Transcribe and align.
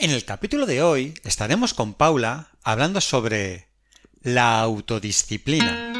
En 0.00 0.10
el 0.10 0.24
capítulo 0.24 0.64
de 0.64 0.82
hoy 0.82 1.12
estaremos 1.24 1.74
con 1.74 1.92
Paula 1.92 2.48
hablando 2.62 3.02
sobre 3.02 3.66
la 4.22 4.58
autodisciplina. 4.62 5.99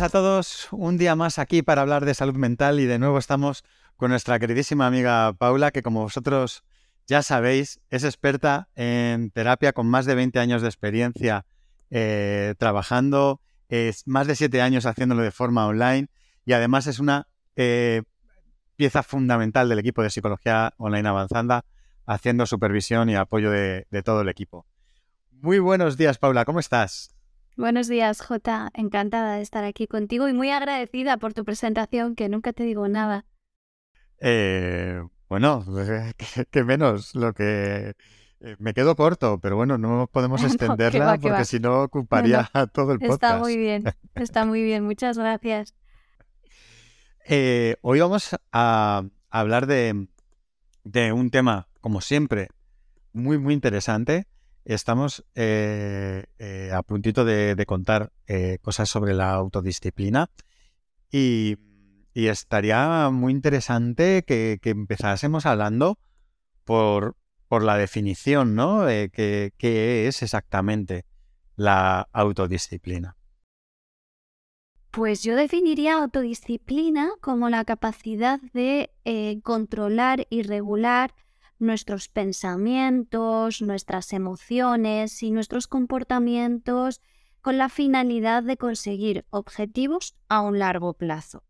A 0.00 0.08
todos, 0.08 0.66
un 0.72 0.98
día 0.98 1.14
más 1.14 1.38
aquí 1.38 1.62
para 1.62 1.82
hablar 1.82 2.04
de 2.04 2.14
salud 2.14 2.34
mental 2.34 2.80
y 2.80 2.84
de 2.84 2.98
nuevo 2.98 3.16
estamos 3.16 3.62
con 3.96 4.10
nuestra 4.10 4.40
queridísima 4.40 4.88
amiga 4.88 5.32
Paula, 5.34 5.70
que 5.70 5.84
como 5.84 6.02
vosotros 6.02 6.64
ya 7.06 7.22
sabéis, 7.22 7.80
es 7.90 8.02
experta 8.02 8.68
en 8.74 9.30
terapia 9.30 9.72
con 9.72 9.86
más 9.86 10.04
de 10.04 10.16
20 10.16 10.40
años 10.40 10.62
de 10.62 10.68
experiencia 10.68 11.46
eh, 11.90 12.54
trabajando, 12.58 13.40
es 13.68 14.04
más 14.08 14.26
de 14.26 14.34
7 14.34 14.60
años 14.62 14.84
haciéndolo 14.84 15.22
de 15.22 15.30
forma 15.30 15.64
online 15.64 16.08
y 16.44 16.54
además 16.54 16.88
es 16.88 16.98
una 16.98 17.28
eh, 17.54 18.02
pieza 18.74 19.04
fundamental 19.04 19.68
del 19.68 19.78
equipo 19.78 20.02
de 20.02 20.10
psicología 20.10 20.74
online 20.76 21.08
avanzanda, 21.08 21.64
haciendo 22.04 22.46
supervisión 22.46 23.10
y 23.10 23.14
apoyo 23.14 23.52
de 23.52 24.02
todo 24.04 24.22
el 24.22 24.28
equipo. 24.28 24.66
Muy 25.30 25.60
buenos 25.60 25.96
días, 25.96 26.18
Paula, 26.18 26.44
¿cómo 26.44 26.58
estás? 26.58 27.13
Buenos 27.56 27.86
días, 27.86 28.20
Jota. 28.20 28.70
Encantada 28.74 29.36
de 29.36 29.42
estar 29.42 29.62
aquí 29.62 29.86
contigo 29.86 30.28
y 30.28 30.32
muy 30.32 30.50
agradecida 30.50 31.18
por 31.18 31.34
tu 31.34 31.44
presentación, 31.44 32.16
que 32.16 32.28
nunca 32.28 32.52
te 32.52 32.64
digo 32.64 32.88
nada. 32.88 33.26
Eh, 34.20 35.00
bueno, 35.28 35.64
que, 36.50 36.64
menos 36.64 37.14
lo 37.14 37.32
que 37.32 37.94
eh, 38.40 38.56
me 38.58 38.74
quedo 38.74 38.96
corto, 38.96 39.38
pero 39.40 39.54
bueno, 39.54 39.78
no 39.78 40.08
podemos 40.10 40.42
extenderla 40.44 41.16
porque 41.18 41.44
si 41.44 41.60
no 41.60 41.82
ocuparía 41.82 42.50
todo 42.72 42.92
el 42.92 42.98
podcast. 42.98 43.22
Está 43.22 43.38
muy 43.38 43.56
bien, 43.56 43.84
está 44.16 44.44
muy 44.44 44.64
bien, 44.64 44.84
muchas 44.84 45.16
gracias. 45.16 45.74
Eh, 47.24 47.76
hoy 47.82 48.00
vamos 48.00 48.34
a 48.50 49.04
hablar 49.30 49.68
de, 49.68 50.08
un 51.12 51.30
tema, 51.30 51.68
como 51.80 52.00
siempre, 52.00 52.48
muy, 53.12 53.38
muy 53.38 53.54
interesante. 53.54 54.26
Estamos 54.64 55.24
a 55.36 56.82
puntito 56.82 57.24
de, 57.24 57.64
contar 57.66 58.12
cosas 58.62 58.88
sobre 58.88 59.14
la 59.14 59.32
autodisciplina 59.32 60.30
y 61.10 61.56
estaría 62.14 63.10
muy 63.10 63.32
interesante 63.32 64.24
que, 64.26 64.58
empezásemos 64.62 65.46
hablando 65.46 65.98
por, 66.64 67.16
por, 67.48 67.62
la 67.62 67.76
definición, 67.76 68.54
¿no? 68.54 68.86
Qué 68.86 70.04
es 70.08 70.22
exactamente 70.22 71.04
la 71.56 72.08
autodisciplina. 72.12 73.16
Pues 74.94 75.24
yo 75.24 75.34
definiría 75.34 75.94
autodisciplina 75.94 77.10
como 77.20 77.48
la 77.50 77.64
capacidad 77.64 78.40
de 78.52 78.90
eh, 79.04 79.40
controlar 79.42 80.26
y 80.30 80.42
regular 80.42 81.12
nuestros 81.58 82.08
pensamientos, 82.08 83.62
nuestras 83.62 84.12
emociones 84.12 85.22
y 85.22 85.30
nuestros 85.30 85.66
comportamientos 85.66 87.00
con 87.40 87.58
la 87.58 87.68
finalidad 87.68 88.42
de 88.42 88.56
conseguir 88.56 89.26
objetivos 89.30 90.16
a 90.28 90.40
un 90.40 90.58
largo 90.58 90.94
plazo. 90.94 91.44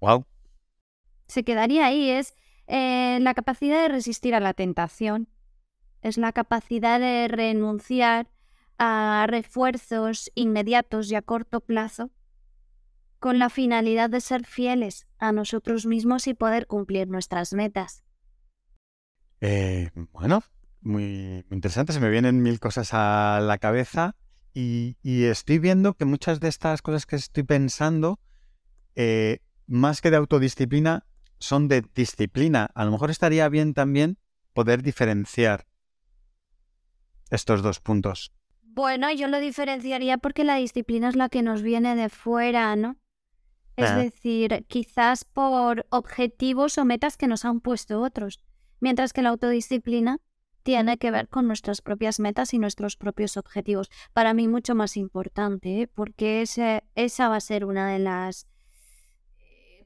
Wow. 0.00 0.26
Se 1.26 1.44
quedaría 1.44 1.86
ahí, 1.86 2.10
es 2.10 2.34
eh, 2.66 3.18
la 3.20 3.34
capacidad 3.34 3.82
de 3.82 3.88
resistir 3.88 4.34
a 4.34 4.40
la 4.40 4.54
tentación, 4.54 5.28
es 6.00 6.16
la 6.16 6.32
capacidad 6.32 7.00
de 7.00 7.28
renunciar 7.28 8.30
a 8.78 9.26
refuerzos 9.28 10.30
inmediatos 10.34 11.10
y 11.10 11.16
a 11.16 11.22
corto 11.22 11.60
plazo 11.60 12.10
con 13.18 13.38
la 13.38 13.50
finalidad 13.50 14.10
de 14.10 14.20
ser 14.20 14.46
fieles 14.46 15.06
a 15.18 15.32
nosotros 15.32 15.86
mismos 15.86 16.26
y 16.26 16.34
poder 16.34 16.66
cumplir 16.66 17.08
nuestras 17.08 17.52
metas. 17.52 18.04
Eh, 19.40 19.90
bueno, 20.12 20.42
muy, 20.80 21.44
interesante, 21.50 21.92
se 21.92 22.00
me 22.00 22.10
vienen 22.10 22.42
mil 22.42 22.60
cosas 22.60 22.90
a 22.92 23.40
la 23.42 23.58
cabeza 23.58 24.16
y, 24.54 24.96
estoy 25.04 25.58
viendo 25.58 25.94
que 25.94 26.04
muchas 26.04 26.40
de 26.40 26.48
estas 26.48 26.82
cosas 26.82 27.06
que 27.06 27.16
estoy 27.16 27.44
pensando 27.44 28.18
eh, 28.96 29.38
más 29.68 30.00
que 30.00 30.10
de 30.10 30.16
autodisciplina, 30.16 31.04
son 31.38 31.68
de 31.68 31.84
disciplina. 31.94 32.70
A 32.74 32.84
lo 32.84 32.90
mejor 32.90 33.10
estaría 33.10 33.48
bien 33.48 33.74
también 33.74 34.18
poder 34.54 34.82
diferenciar 34.82 35.66
estos 37.30 37.62
dos 37.62 37.78
puntos. 37.78 38.32
Bueno, 38.62 39.12
yo 39.12 39.28
lo 39.28 39.38
diferenciaría 39.38 40.18
porque 40.18 40.44
la 40.44 40.56
disciplina 40.56 41.08
es 41.08 41.16
la 41.16 41.28
que 41.28 41.42
nos 41.42 41.62
viene 41.62 41.94
de 41.94 42.08
fuera, 42.08 42.74
¿no? 42.76 42.96
Es 43.78 43.90
ah. 43.90 43.96
decir, 43.96 44.66
quizás 44.66 45.24
por 45.24 45.86
objetivos 45.90 46.78
o 46.78 46.84
metas 46.84 47.16
que 47.16 47.28
nos 47.28 47.44
han 47.44 47.60
puesto 47.60 48.02
otros, 48.02 48.40
mientras 48.80 49.12
que 49.12 49.22
la 49.22 49.28
autodisciplina 49.28 50.18
tiene 50.64 50.98
que 50.98 51.12
ver 51.12 51.28
con 51.28 51.46
nuestras 51.46 51.80
propias 51.80 52.18
metas 52.18 52.52
y 52.54 52.58
nuestros 52.58 52.96
propios 52.96 53.36
objetivos. 53.36 53.88
Para 54.12 54.34
mí 54.34 54.48
mucho 54.48 54.74
más 54.74 54.96
importante, 54.96 55.82
¿eh? 55.82 55.86
porque 55.86 56.42
esa 56.42 57.28
va 57.28 57.36
a 57.36 57.40
ser 57.40 57.64
una 57.64 57.88
de 57.88 58.00
las 58.00 58.48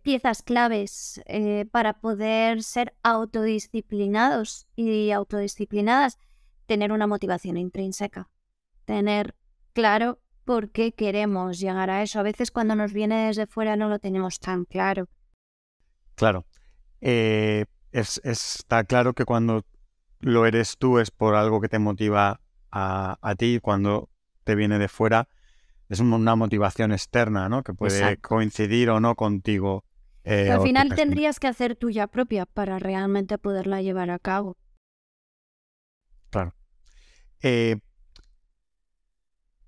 piezas 0.01 0.43
claves 0.43 1.21
eh, 1.27 1.67
para 1.71 2.01
poder 2.01 2.63
ser 2.63 2.95
autodisciplinados 3.03 4.67
y 4.75 5.11
autodisciplinadas, 5.11 6.17
tener 6.65 6.93
una 6.93 7.07
motivación 7.07 7.59
intrínseca, 7.59 8.31
tener 8.87 9.37
claro 9.75 10.22
por 10.45 10.71
qué 10.71 10.93
queremos 10.93 11.59
llegar 11.59 11.91
a 11.91 12.03
eso. 12.03 12.21
A 12.21 12.23
veces 12.23 12.51
cuando 12.51 12.75
nos 12.75 12.93
viene 12.93 13.27
desde 13.27 13.47
fuera 13.47 13.77
no 13.77 13.89
lo 13.89 13.99
tenemos 13.99 14.39
tan 14.39 14.65
claro. 14.65 15.09
Claro. 16.15 16.47
Eh, 17.01 17.67
es, 17.91 18.21
está 18.25 18.85
claro 18.85 19.15
que 19.15 19.25
cuando 19.25 19.65
lo 20.21 20.47
eres 20.47 20.77
tú 20.79 20.99
es 20.99 21.11
por 21.11 21.35
algo 21.35 21.61
que 21.61 21.69
te 21.69 21.79
motiva 21.79 22.41
a, 22.71 23.19
a 23.21 23.35
ti, 23.35 23.59
cuando 23.61 24.09
te 24.45 24.55
viene 24.55 24.79
de 24.79 24.89
fuera 24.89 25.29
es 25.89 26.01
una 26.01 26.37
motivación 26.37 26.93
externa, 26.93 27.49
¿no? 27.51 27.63
Que 27.63 27.75
puede 27.75 28.17
coincidir 28.17 28.89
o 28.89 28.99
no 28.99 29.15
contigo 29.15 29.85
eh, 30.25 30.51
al 30.51 30.63
final 30.63 30.95
tendrías 30.95 31.41
que 31.41 31.49
hacer 31.49 31.75
tuya 31.75 32.07
propia 32.07 32.47
para 32.47 32.79
realmente 32.79 33.39
poderla 33.39 33.83
llevar 33.83 34.11
a 34.11 34.19
cabo. 34.19 34.57
Claro. 36.31 36.55
Eh, 37.43 37.77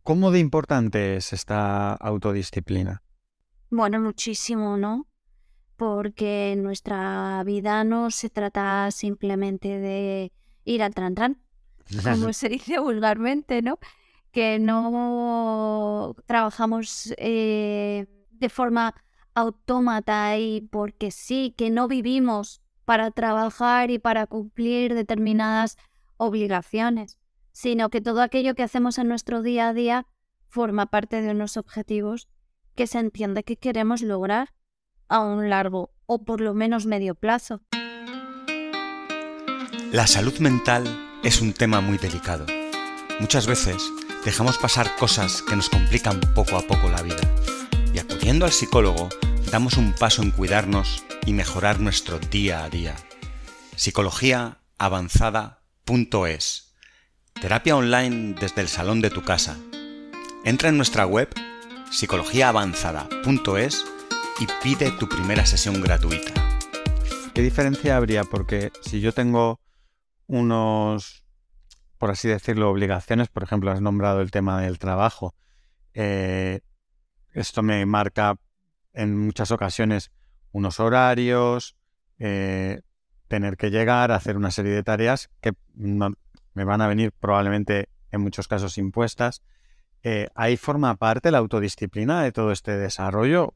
¿Cómo 0.04 0.30
de 0.30 0.38
importante 0.38 1.16
es 1.16 1.32
esta 1.32 1.94
autodisciplina? 1.94 3.02
Bueno, 3.70 3.98
muchísimo, 4.02 4.76
¿no? 4.76 5.06
Porque 5.76 6.54
nuestra 6.58 7.42
vida 7.44 7.84
no 7.84 8.10
se 8.10 8.28
trata 8.28 8.90
simplemente 8.90 9.80
de 9.80 10.30
ir 10.66 10.82
al 10.82 10.94
tran 10.94 11.14
tran, 11.14 11.42
como 12.02 12.32
se 12.34 12.50
dice 12.50 12.78
vulgarmente, 12.80 13.62
¿no? 13.62 13.78
Que 14.30 14.58
no 14.58 16.14
trabajamos 16.26 17.14
eh, 17.16 18.06
de 18.30 18.48
forma 18.50 18.94
autómata 19.32 20.36
y 20.36 20.60
porque 20.70 21.12
sí, 21.12 21.54
que 21.56 21.70
no 21.70 21.88
vivimos 21.88 22.60
para 22.84 23.10
trabajar 23.10 23.90
y 23.90 23.98
para 23.98 24.26
cumplir 24.26 24.92
determinadas 24.92 25.78
obligaciones, 26.18 27.18
sino 27.54 27.88
que 27.88 28.02
todo 28.02 28.20
aquello 28.20 28.54
que 28.54 28.64
hacemos 28.64 28.98
en 28.98 29.08
nuestro 29.08 29.40
día 29.40 29.68
a 29.68 29.72
día 29.72 30.06
forma 30.48 30.86
parte 30.86 31.22
de 31.22 31.30
unos 31.30 31.56
objetivos 31.56 32.28
que 32.74 32.86
se 32.86 32.98
entiende 32.98 33.44
que 33.44 33.56
queremos 33.56 34.02
lograr 34.02 34.52
a 35.08 35.20
un 35.20 35.48
largo 35.48 35.94
o 36.06 36.24
por 36.24 36.40
lo 36.40 36.52
menos 36.52 36.84
medio 36.84 37.14
plazo. 37.14 37.62
La 39.92 40.08
salud 40.08 40.36
mental 40.40 40.84
es 41.22 41.40
un 41.40 41.52
tema 41.52 41.80
muy 41.80 41.96
delicado. 41.96 42.44
Muchas 43.20 43.46
veces 43.46 43.88
dejamos 44.24 44.58
pasar 44.58 44.96
cosas 44.96 45.42
que 45.42 45.54
nos 45.54 45.70
complican 45.70 46.18
poco 46.34 46.56
a 46.56 46.62
poco 46.62 46.88
la 46.88 47.02
vida 47.02 47.20
y 47.94 48.00
acudiendo 48.00 48.44
al 48.44 48.52
psicólogo 48.52 49.08
damos 49.52 49.76
un 49.76 49.94
paso 49.94 50.22
en 50.22 50.32
cuidarnos 50.32 51.04
y 51.24 51.32
mejorar 51.32 51.78
nuestro 51.78 52.18
día 52.18 52.64
a 52.64 52.68
día. 52.68 52.96
Psicologiaavanzada.es 53.76 56.73
Terapia 57.40 57.76
online 57.76 58.34
desde 58.40 58.62
el 58.62 58.68
salón 58.68 59.00
de 59.00 59.10
tu 59.10 59.22
casa. 59.22 59.58
Entra 60.44 60.68
en 60.70 60.76
nuestra 60.76 61.06
web 61.06 61.28
psicologiaavanzada.es 61.90 63.84
y 64.40 64.46
pide 64.62 64.90
tu 64.92 65.08
primera 65.08 65.44
sesión 65.44 65.80
gratuita. 65.82 66.32
¿Qué 67.34 67.42
diferencia 67.42 67.96
habría? 67.96 68.24
Porque 68.24 68.72
si 68.80 69.00
yo 69.00 69.12
tengo 69.12 69.60
unos, 70.26 71.24
por 71.98 72.10
así 72.10 72.28
decirlo, 72.28 72.70
obligaciones, 72.70 73.28
por 73.28 73.42
ejemplo, 73.42 73.70
has 73.70 73.82
nombrado 73.82 74.22
el 74.22 74.30
tema 74.30 74.62
del 74.62 74.78
trabajo, 74.78 75.34
eh, 75.92 76.60
esto 77.32 77.62
me 77.62 77.84
marca 77.84 78.36
en 78.94 79.18
muchas 79.18 79.50
ocasiones 79.50 80.12
unos 80.52 80.80
horarios, 80.80 81.76
eh, 82.18 82.80
tener 83.28 83.56
que 83.56 83.70
llegar 83.70 84.12
a 84.12 84.16
hacer 84.16 84.36
una 84.36 84.50
serie 84.50 84.72
de 84.72 84.82
tareas 84.82 85.30
que 85.40 85.52
me 86.54 86.64
van 86.64 86.80
a 86.80 86.88
venir 86.88 87.12
probablemente 87.12 87.88
en 88.10 88.20
muchos 88.20 88.48
casos 88.48 88.78
impuestas. 88.78 89.42
Eh, 90.02 90.28
¿Ahí 90.34 90.56
forma 90.56 90.96
parte 90.96 91.30
la 91.30 91.38
autodisciplina 91.38 92.22
de 92.22 92.32
todo 92.32 92.52
este 92.52 92.76
desarrollo 92.76 93.54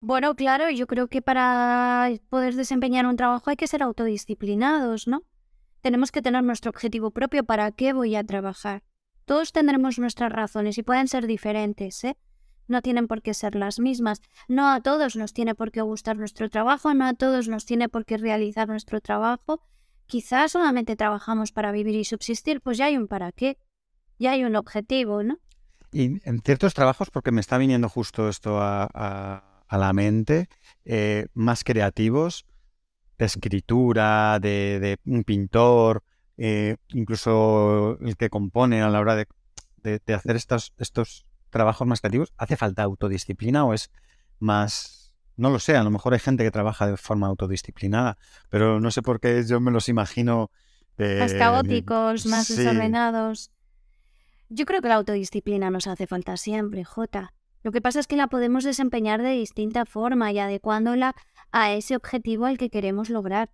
bueno, 0.00 0.36
claro, 0.36 0.70
yo 0.70 0.86
creo 0.86 1.08
que 1.08 1.20
para 1.22 2.10
poder 2.28 2.54
desempeñar 2.54 3.06
un 3.06 3.16
trabajo 3.16 3.50
hay 3.50 3.56
que 3.56 3.66
ser 3.66 3.82
autodisciplinados, 3.82 5.08
¿no? 5.08 5.24
Tenemos 5.80 6.12
que 6.12 6.22
tener 6.22 6.44
nuestro 6.44 6.70
objetivo 6.70 7.10
propio, 7.10 7.44
¿para 7.44 7.72
qué 7.72 7.92
voy 7.92 8.14
a 8.14 8.22
trabajar? 8.22 8.84
Todos 9.24 9.52
tendremos 9.52 9.98
nuestras 9.98 10.30
razones 10.30 10.78
y 10.78 10.82
pueden 10.82 11.08
ser 11.08 11.26
diferentes, 11.26 12.04
¿eh? 12.04 12.16
No 12.68 12.82
tienen 12.82 13.08
por 13.08 13.22
qué 13.22 13.34
ser 13.34 13.54
las 13.54 13.80
mismas. 13.80 14.20
No 14.48 14.70
a 14.70 14.80
todos 14.80 15.16
nos 15.16 15.32
tiene 15.32 15.54
por 15.54 15.72
qué 15.72 15.80
gustar 15.80 16.16
nuestro 16.16 16.50
trabajo, 16.50 16.92
no 16.94 17.06
a 17.06 17.14
todos 17.14 17.48
nos 17.48 17.64
tiene 17.64 17.88
por 17.88 18.04
qué 18.04 18.16
realizar 18.16 18.68
nuestro 18.68 19.00
trabajo. 19.00 19.62
Quizás 20.06 20.52
solamente 20.52 20.96
trabajamos 20.96 21.52
para 21.52 21.72
vivir 21.72 21.94
y 21.94 22.04
subsistir, 22.04 22.60
pues 22.60 22.78
ya 22.78 22.86
hay 22.86 22.96
un 22.96 23.08
para 23.08 23.32
qué, 23.32 23.58
ya 24.18 24.32
hay 24.32 24.44
un 24.44 24.56
objetivo, 24.56 25.22
¿no? 25.22 25.38
Y 25.92 26.20
en 26.28 26.40
ciertos 26.44 26.74
trabajos, 26.74 27.10
porque 27.10 27.32
me 27.32 27.40
está 27.40 27.58
viniendo 27.58 27.88
justo 27.88 28.28
esto 28.28 28.58
a 28.60 29.42
la 29.70 29.92
mente, 29.92 30.48
eh, 30.84 31.26
más 31.34 31.64
creativos, 31.64 32.46
de 33.18 33.24
escritura, 33.24 34.38
de, 34.40 34.98
un 35.04 35.24
pintor, 35.24 36.02
eh, 36.36 36.76
incluso 36.88 37.98
el 38.00 38.16
que 38.16 38.30
compone 38.30 38.82
a 38.82 38.88
la 38.88 39.00
hora 39.00 39.16
de, 39.16 39.26
hacer 40.14 40.36
estos, 40.36 40.72
estos 40.78 41.26
trabajos 41.50 41.86
más 41.86 42.00
creativos, 42.00 42.32
¿hace 42.36 42.56
falta 42.56 42.82
autodisciplina 42.82 43.64
o 43.64 43.74
es 43.74 43.90
más... 44.38 44.95
No 45.36 45.50
lo 45.50 45.58
sé, 45.58 45.76
a 45.76 45.82
lo 45.82 45.90
mejor 45.90 46.14
hay 46.14 46.20
gente 46.20 46.44
que 46.44 46.50
trabaja 46.50 46.86
de 46.86 46.96
forma 46.96 47.26
autodisciplinada, 47.26 48.16
pero 48.48 48.80
no 48.80 48.90
sé 48.90 49.02
por 49.02 49.20
qué 49.20 49.44
yo 49.46 49.60
me 49.60 49.70
los 49.70 49.88
imagino... 49.88 50.50
más 50.98 51.34
caóticos, 51.34 52.26
más 52.26 52.48
desordenados. 52.48 53.50
Yo 54.48 54.64
creo 54.64 54.80
que 54.80 54.88
la 54.88 54.94
autodisciplina 54.94 55.70
nos 55.70 55.86
hace 55.86 56.06
falta 56.06 56.36
siempre, 56.36 56.84
Jota. 56.84 57.34
Lo 57.62 57.72
que 57.72 57.80
pasa 57.80 57.98
es 57.98 58.06
que 58.06 58.16
la 58.16 58.28
podemos 58.28 58.64
desempeñar 58.64 59.20
de 59.20 59.30
distinta 59.30 59.84
forma 59.86 60.30
y 60.32 60.38
adecuándola 60.38 61.14
a 61.50 61.72
ese 61.72 61.96
objetivo 61.96 62.46
al 62.46 62.58
que 62.58 62.70
queremos 62.70 63.10
lograr. 63.10 63.50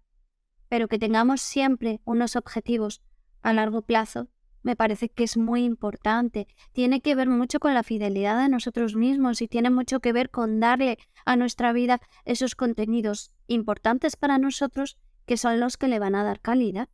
Pero 0.68 0.86
que 0.86 0.98
tengamos 0.98 1.40
siempre 1.40 2.00
unos 2.04 2.36
objetivos 2.36 3.02
a 3.42 3.52
largo 3.52 3.82
plazo 3.82 4.28
me 4.62 4.76
parece 4.76 5.08
que 5.08 5.24
es 5.24 5.36
muy 5.36 5.64
importante. 5.64 6.46
Tiene 6.72 7.00
que 7.00 7.14
ver 7.14 7.28
mucho 7.28 7.60
con 7.60 7.74
la 7.74 7.82
fidelidad 7.82 8.38
a 8.40 8.48
nosotros 8.48 8.94
mismos 8.96 9.42
y 9.42 9.48
tiene 9.48 9.70
mucho 9.70 10.00
que 10.00 10.12
ver 10.12 10.30
con 10.30 10.60
darle 10.60 10.98
a 11.24 11.36
nuestra 11.36 11.72
vida 11.72 12.00
esos 12.24 12.54
contenidos 12.54 13.32
importantes 13.46 14.16
para 14.16 14.38
nosotros 14.38 14.98
que 15.26 15.36
son 15.36 15.60
los 15.60 15.76
que 15.76 15.88
le 15.88 15.98
van 15.98 16.14
a 16.14 16.24
dar 16.24 16.40
calidad. 16.40 16.88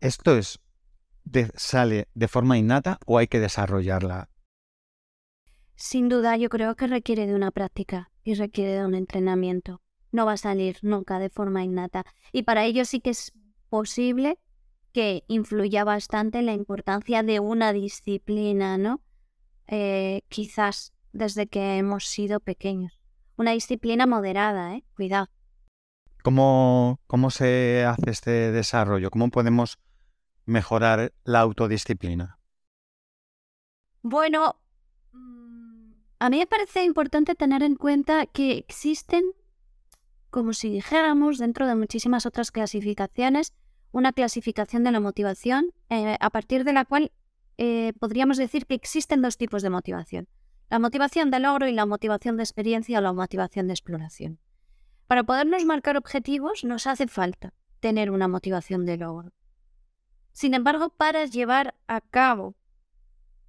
¿Esto 0.00 0.36
es 0.36 0.60
sale 1.54 2.08
de 2.14 2.28
forma 2.28 2.58
innata 2.58 2.98
o 3.06 3.16
hay 3.16 3.28
que 3.28 3.38
desarrollarla 3.38 4.28
sin 5.82 6.08
duda 6.08 6.36
yo 6.36 6.48
creo 6.48 6.76
que 6.76 6.86
requiere 6.86 7.26
de 7.26 7.34
una 7.34 7.50
práctica 7.50 8.12
y 8.22 8.34
requiere 8.34 8.74
de 8.74 8.84
un 8.84 8.94
entrenamiento. 8.94 9.82
No 10.12 10.24
va 10.24 10.34
a 10.34 10.36
salir 10.36 10.78
nunca 10.82 11.18
de 11.18 11.28
forma 11.28 11.64
innata. 11.64 12.06
Y 12.30 12.44
para 12.44 12.64
ello 12.64 12.84
sí 12.84 13.00
que 13.00 13.10
es 13.10 13.32
posible 13.68 14.38
que 14.92 15.24
influya 15.28 15.84
bastante 15.84 16.42
la 16.42 16.52
importancia 16.52 17.22
de 17.22 17.40
una 17.40 17.72
disciplina, 17.72 18.78
¿no? 18.78 19.00
Eh, 19.66 20.22
quizás 20.28 20.92
desde 21.12 21.46
que 21.46 21.78
hemos 21.78 22.06
sido 22.06 22.40
pequeños. 22.40 22.98
Una 23.36 23.52
disciplina 23.52 24.06
moderada, 24.06 24.74
¿eh? 24.74 24.84
Cuidado. 24.94 25.28
¿Cómo, 26.22 27.00
¿Cómo 27.06 27.30
se 27.30 27.84
hace 27.84 28.10
este 28.10 28.30
desarrollo? 28.52 29.10
¿Cómo 29.10 29.30
podemos 29.30 29.78
mejorar 30.44 31.12
la 31.24 31.40
autodisciplina? 31.40 32.38
Bueno, 34.02 34.56
a 36.18 36.30
mí 36.30 36.38
me 36.38 36.46
parece 36.46 36.84
importante 36.84 37.34
tener 37.34 37.62
en 37.62 37.74
cuenta 37.74 38.26
que 38.26 38.52
existen, 38.52 39.24
como 40.30 40.52
si 40.52 40.70
dijéramos, 40.70 41.38
dentro 41.38 41.66
de 41.66 41.74
muchísimas 41.74 42.26
otras 42.26 42.52
clasificaciones, 42.52 43.54
una 43.92 44.12
clasificación 44.12 44.82
de 44.84 44.90
la 44.90 45.00
motivación 45.00 45.72
eh, 45.90 46.16
a 46.18 46.30
partir 46.30 46.64
de 46.64 46.72
la 46.72 46.84
cual 46.84 47.12
eh, 47.58 47.92
podríamos 48.00 48.38
decir 48.38 48.66
que 48.66 48.74
existen 48.74 49.22
dos 49.22 49.36
tipos 49.36 49.62
de 49.62 49.70
motivación. 49.70 50.28
La 50.70 50.78
motivación 50.78 51.30
de 51.30 51.38
logro 51.38 51.68
y 51.68 51.72
la 51.72 51.86
motivación 51.86 52.36
de 52.38 52.42
experiencia 52.42 52.98
o 52.98 53.02
la 53.02 53.12
motivación 53.12 53.66
de 53.66 53.74
exploración. 53.74 54.40
Para 55.06 55.24
podernos 55.24 55.64
marcar 55.66 55.98
objetivos 55.98 56.64
nos 56.64 56.86
hace 56.86 57.06
falta 57.06 57.52
tener 57.80 58.10
una 58.10 58.28
motivación 58.28 58.86
de 58.86 58.96
logro. 58.96 59.32
Sin 60.32 60.54
embargo, 60.54 60.88
para 60.88 61.26
llevar 61.26 61.74
a 61.86 62.00
cabo 62.00 62.54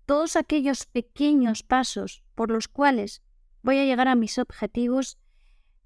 todos 0.05 0.35
aquellos 0.35 0.85
pequeños 0.85 1.63
pasos 1.63 2.23
por 2.35 2.51
los 2.51 2.67
cuales 2.67 3.21
voy 3.61 3.79
a 3.79 3.85
llegar 3.85 4.09
a 4.09 4.15
mis 4.15 4.37
objetivos, 4.37 5.17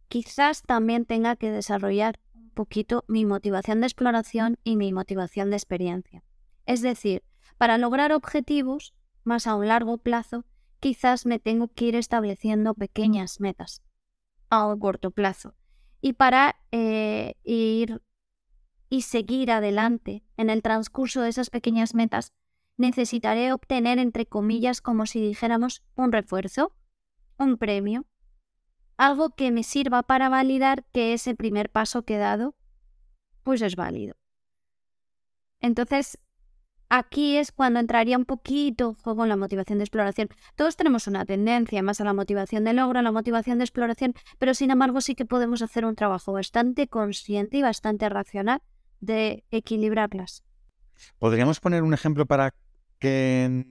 quizás 0.07 0.63
también 0.63 1.05
tenga 1.05 1.35
que 1.35 1.51
desarrollar 1.51 2.19
poquito 2.57 3.05
mi 3.07 3.23
motivación 3.23 3.79
de 3.79 3.85
exploración 3.85 4.57
y 4.63 4.75
mi 4.77 4.91
motivación 4.91 5.51
de 5.51 5.57
experiencia. 5.57 6.23
Es 6.65 6.81
decir, 6.81 7.23
para 7.59 7.77
lograr 7.77 8.11
objetivos 8.11 8.95
más 9.23 9.45
a 9.45 9.55
un 9.55 9.67
largo 9.67 9.99
plazo, 9.99 10.43
quizás 10.79 11.27
me 11.27 11.37
tengo 11.37 11.67
que 11.67 11.85
ir 11.85 11.95
estableciendo 11.95 12.73
pequeñas 12.73 13.39
metas 13.39 13.83
a 14.49 14.65
un 14.65 14.79
corto 14.79 15.11
plazo. 15.11 15.53
Y 16.01 16.13
para 16.13 16.55
eh, 16.71 17.35
ir 17.43 18.01
y 18.89 19.03
seguir 19.03 19.51
adelante 19.51 20.23
en 20.35 20.49
el 20.49 20.63
transcurso 20.63 21.21
de 21.21 21.29
esas 21.29 21.51
pequeñas 21.51 21.93
metas, 21.93 22.33
necesitaré 22.75 23.53
obtener, 23.53 23.99
entre 23.99 24.25
comillas, 24.25 24.81
como 24.81 25.05
si 25.05 25.21
dijéramos, 25.21 25.83
un 25.95 26.11
refuerzo, 26.11 26.73
un 27.37 27.57
premio, 27.57 28.05
algo 28.97 29.29
que 29.29 29.51
me 29.51 29.63
sirva 29.63 30.03
para 30.03 30.29
validar 30.29 30.83
que 30.91 31.13
ese 31.13 31.35
primer 31.35 31.69
paso 31.69 32.03
que 32.03 32.15
he 32.15 32.19
dado, 32.19 32.55
pues 33.43 33.61
es 33.61 33.75
válido. 33.75 34.15
Entonces, 35.59 36.19
aquí 36.89 37.37
es 37.37 37.51
cuando 37.51 37.79
entraría 37.79 38.17
un 38.17 38.25
poquito 38.25 38.89
en 38.89 38.93
juego 38.95 39.25
la 39.25 39.37
motivación 39.37 39.79
de 39.79 39.85
exploración. 39.85 40.29
Todos 40.55 40.75
tenemos 40.75 41.07
una 41.07 41.25
tendencia 41.25 41.81
más 41.81 42.01
a 42.01 42.03
la 42.03 42.13
motivación 42.13 42.63
de 42.63 42.73
logro, 42.73 42.99
a 42.99 43.03
la 43.03 43.11
motivación 43.11 43.57
de 43.57 43.63
exploración, 43.63 44.13
pero 44.39 44.53
sin 44.53 44.71
embargo 44.71 45.01
sí 45.01 45.15
que 45.15 45.25
podemos 45.25 45.61
hacer 45.61 45.85
un 45.85 45.95
trabajo 45.95 46.33
bastante 46.33 46.87
consciente 46.87 47.57
y 47.57 47.61
bastante 47.61 48.09
racional 48.09 48.61
de 48.99 49.45
equilibrarlas. 49.51 50.43
¿Podríamos 51.19 51.59
poner 51.59 51.83
un 51.83 51.93
ejemplo 51.93 52.25
para 52.25 52.53
que 52.99 53.65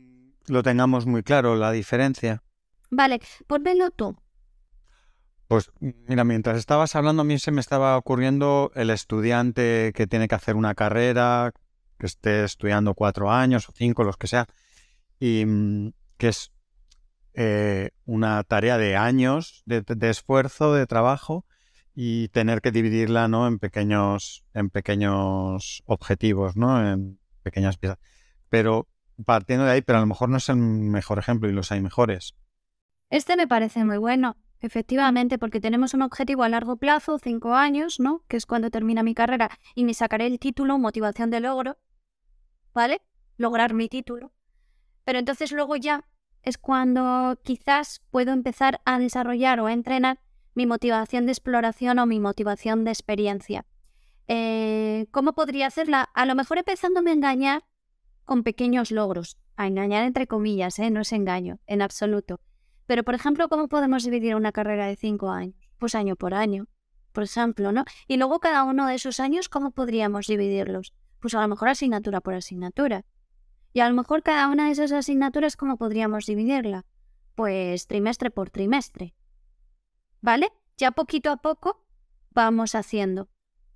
lo 0.49 0.62
tengamos 0.62 1.07
muy 1.07 1.23
claro, 1.23 1.57
la 1.57 1.73
diferencia. 1.73 2.43
Vale, 2.91 3.21
ponmelo 3.47 3.91
tú. 3.91 4.17
Pues 5.49 5.71
mira, 5.81 6.25
mientras 6.25 6.59
estabas 6.59 6.97
hablando 6.97 7.23
a 7.23 7.25
mí 7.25 7.38
se 7.38 7.53
me 7.53 7.61
estaba 7.61 7.97
ocurriendo 7.97 8.73
el 8.75 8.91
estudiante 8.91 9.93
que 9.95 10.07
tiene 10.07 10.26
que 10.26 10.35
hacer 10.35 10.57
una 10.57 10.75
carrera, 10.75 11.53
que 11.99 12.07
esté 12.07 12.45
estudiando 12.45 12.95
cuatro 12.95 13.31
años 13.31 13.69
o 13.69 13.73
cinco, 13.73 14.03
los 14.03 14.17
que 14.17 14.26
sea, 14.26 14.47
y 15.21 15.45
mm, 15.47 15.93
que 16.19 16.29
es 16.29 16.53
eh, 17.35 17.91
una 18.07 18.43
tarea 18.43 18.76
de 18.76 18.97
años 18.97 19.62
de, 19.67 19.83
de, 19.83 20.11
esfuerzo, 20.11 20.75
de 20.75 20.87
trabajo, 20.87 21.45
y 21.95 22.29
tener 22.29 22.61
que 22.61 22.73
dividirla 22.73 23.26
¿no? 23.26 23.47
en 23.47 23.59
pequeños, 23.59 24.45
en 24.53 24.69
pequeños 24.69 25.83
objetivos, 25.87 26.55
¿no? 26.55 26.87
En 26.87 27.19
pequeñas 27.43 27.79
piezas. 27.79 27.99
Pero 28.50 28.87
partiendo 29.25 29.65
de 29.65 29.73
ahí, 29.73 29.83
pero 29.83 29.99
a 29.99 30.00
lo 30.03 30.07
mejor 30.07 30.29
no 30.29 30.37
es 30.37 30.49
el 30.50 30.57
mejor 30.57 31.19
ejemplo 31.19 31.49
y 31.49 31.53
los 31.53 31.73
hay 31.73 31.81
mejores. 31.81 32.35
Este 33.09 33.37
me 33.37 33.47
parece 33.47 33.85
muy 33.85 33.97
bueno, 33.97 34.37
efectivamente, 34.61 35.39
porque 35.39 35.61
tenemos 35.61 35.95
un 35.95 36.03
objetivo 36.03 36.43
a 36.43 36.49
largo 36.49 36.77
plazo, 36.77 37.19
cinco 37.19 37.55
años, 37.55 38.01
¿no? 38.01 38.23
Que 38.29 38.37
es 38.37 38.47
cuando 38.47 38.71
termina 38.71 39.03
mi 39.03 39.15
carrera 39.15 39.51
y 39.75 39.85
me 39.85 39.95
sacaré 39.95 40.27
el 40.27 40.39
título, 40.39 40.79
motivación 40.79 41.31
de 41.31 41.41
logro, 41.41 41.79
¿vale? 42.75 43.03
Lograr 43.37 43.75
mi 43.75 43.89
título. 43.89 44.33
Pero 45.05 45.19
entonces 45.19 45.53
luego 45.53 45.77
ya 45.77 46.05
es 46.43 46.59
cuando 46.59 47.39
quizás 47.43 48.03
puedo 48.11 48.33
empezar 48.33 48.81
a 48.85 48.99
desarrollar 48.99 49.61
o 49.61 49.67
a 49.67 49.73
entrenar 49.73 50.21
mi 50.55 50.67
motivación 50.67 51.27
de 51.27 51.33
exploración 51.33 51.99
o 51.99 52.07
mi 52.07 52.19
motivación 52.19 52.85
de 52.85 52.91
experiencia. 52.91 53.67
Eh, 54.29 55.07
¿Cómo 55.11 55.35
podría 55.35 55.67
hacerla? 55.67 56.09
A 56.15 56.27
lo 56.27 56.35
mejor 56.35 56.59
empezándome 56.59 57.11
a 57.11 57.15
engañar 57.15 57.65
con 58.25 58.43
pequeños 58.43 58.91
logros. 58.91 59.39
A 59.57 59.67
engañar 59.67 60.05
entre 60.05 60.27
comillas, 60.27 60.79
¿eh? 60.79 60.91
no 60.91 61.01
es 61.01 61.13
engaño, 61.13 61.61
en 61.67 61.83
absoluto. 61.83 62.41
Pero, 62.87 63.05
por 63.05 63.14
ejemplo, 63.14 63.49
¿cómo 63.49 63.69
podemos 63.69 64.05
dividir 64.05 64.35
una 64.35 64.52
carrera 64.52 64.87
de 64.87 64.97
cinco 64.97 65.31
años? 65.31 65.57
Pues 65.78 65.95
año 65.95 66.16
por 66.16 66.35
año, 66.35 66.69
por 67.12 67.25
ejemplo, 67.25 67.73
¿no? 67.73 67.85
Y 68.07 68.16
luego 68.16 68.40
cada 68.40 68.64
uno 68.64 68.87
de 68.87 68.95
esos 68.95 69.21
años, 69.21 69.49
¿cómo 69.49 69.73
podríamos 69.73 70.26
dividirlos? 70.26 70.95
Pues 71.21 71.35
a 71.35 71.40
lo 71.40 71.49
mejor 71.49 71.69
asignatura 71.69 72.21
por 72.21 72.35
asignatura. 72.35 73.05
Y 73.73 73.81
a 73.81 73.88
lo 73.88 73.95
mejor 73.95 74.23
cada 74.23 74.49
una 74.49 74.66
de 74.66 74.73
esas 74.73 74.93
asignaturas, 74.93 75.57
¿cómo 75.57 75.76
podríamos 75.76 76.26
dividirla? 76.26 76.87
Pues 77.35 77.87
trimestre 77.87 78.31
por 78.31 78.50
trimestre, 78.50 79.14
¿vale? 80.23 80.50
Ya 80.78 80.93
poquito 80.93 81.31
a 81.31 81.37
poco 81.37 81.85
vamos 82.31 82.75
haciendo 82.75 83.28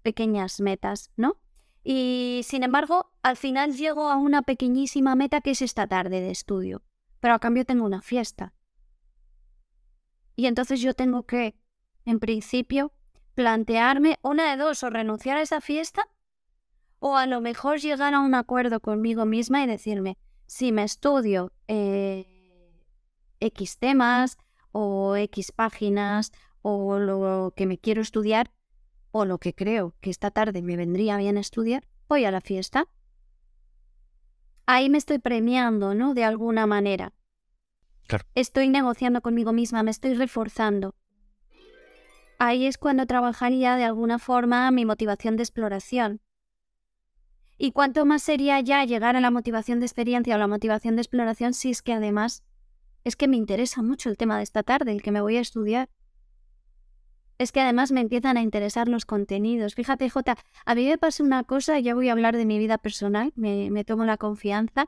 pequeñas 0.02 0.60
metas, 0.60 1.10
¿no? 1.16 1.38
Y 1.82 2.42
sin 2.44 2.62
embargo, 2.62 3.10
al 3.22 3.36
final 3.36 3.74
llego 3.74 4.08
a 4.08 4.16
una 4.16 4.42
pequeñísima 4.42 5.14
meta 5.14 5.40
que 5.40 5.50
es 5.50 5.62
esta 5.62 5.86
tarde 5.86 6.20
de 6.20 6.30
estudio, 6.30 6.82
pero 7.20 7.34
a 7.34 7.38
cambio 7.38 7.64
tengo 7.64 7.84
una 7.84 8.02
fiesta. 8.02 8.54
Y 10.40 10.46
entonces 10.46 10.80
yo 10.80 10.94
tengo 10.94 11.24
que, 11.24 11.54
en 12.06 12.18
principio, 12.18 12.94
plantearme 13.34 14.18
una 14.22 14.50
de 14.50 14.56
dos, 14.56 14.82
o 14.82 14.88
renunciar 14.88 15.36
a 15.36 15.42
esa 15.42 15.60
fiesta, 15.60 16.08
o 16.98 17.18
a 17.18 17.26
lo 17.26 17.42
mejor 17.42 17.78
llegar 17.78 18.14
a 18.14 18.20
un 18.20 18.34
acuerdo 18.34 18.80
conmigo 18.80 19.26
misma 19.26 19.62
y 19.62 19.66
decirme, 19.66 20.16
si 20.46 20.72
me 20.72 20.82
estudio 20.82 21.52
eh, 21.68 22.24
X 23.40 23.76
temas 23.76 24.38
o 24.72 25.14
X 25.14 25.52
páginas 25.52 26.32
o 26.62 26.98
lo 26.98 27.52
que 27.54 27.66
me 27.66 27.76
quiero 27.76 28.00
estudiar 28.00 28.50
o 29.10 29.26
lo 29.26 29.36
que 29.36 29.54
creo 29.54 29.94
que 30.00 30.08
esta 30.08 30.30
tarde 30.30 30.62
me 30.62 30.78
vendría 30.78 31.18
bien 31.18 31.36
estudiar, 31.36 31.86
voy 32.08 32.24
a 32.24 32.30
la 32.30 32.40
fiesta. 32.40 32.88
Ahí 34.64 34.88
me 34.88 34.96
estoy 34.96 35.18
premiando, 35.18 35.94
¿no? 35.94 36.14
De 36.14 36.24
alguna 36.24 36.66
manera. 36.66 37.12
Estoy 38.34 38.68
negociando 38.68 39.20
conmigo 39.20 39.52
misma, 39.52 39.82
me 39.82 39.90
estoy 39.90 40.14
reforzando. 40.14 40.94
Ahí 42.38 42.66
es 42.66 42.78
cuando 42.78 43.06
trabajaría 43.06 43.76
de 43.76 43.84
alguna 43.84 44.18
forma 44.18 44.70
mi 44.70 44.84
motivación 44.84 45.36
de 45.36 45.42
exploración. 45.42 46.20
¿Y 47.58 47.72
cuánto 47.72 48.06
más 48.06 48.22
sería 48.22 48.58
ya 48.60 48.82
llegar 48.84 49.16
a 49.16 49.20
la 49.20 49.30
motivación 49.30 49.80
de 49.80 49.86
experiencia 49.86 50.34
o 50.34 50.38
la 50.38 50.46
motivación 50.46 50.96
de 50.96 51.02
exploración 51.02 51.52
si 51.52 51.70
es 51.70 51.82
que 51.82 51.92
además 51.92 52.42
es 53.04 53.16
que 53.16 53.28
me 53.28 53.36
interesa 53.36 53.82
mucho 53.82 54.08
el 54.08 54.16
tema 54.16 54.38
de 54.38 54.44
esta 54.44 54.62
tarde, 54.62 54.92
el 54.92 55.02
que 55.02 55.12
me 55.12 55.20
voy 55.20 55.36
a 55.36 55.40
estudiar? 55.40 55.90
Es 57.36 57.52
que 57.52 57.60
además 57.60 57.92
me 57.92 58.00
empiezan 58.00 58.38
a 58.38 58.42
interesar 58.42 58.88
los 58.88 59.04
contenidos. 59.04 59.74
Fíjate, 59.74 60.08
Jota, 60.08 60.38
a 60.64 60.74
mí 60.74 60.86
me 60.86 60.96
pasa 60.96 61.22
una 61.22 61.44
cosa, 61.44 61.78
ya 61.78 61.94
voy 61.94 62.08
a 62.08 62.12
hablar 62.12 62.36
de 62.36 62.46
mi 62.46 62.58
vida 62.58 62.78
personal, 62.78 63.32
me, 63.36 63.84
tomo 63.84 64.06
la 64.06 64.16
confianza, 64.16 64.86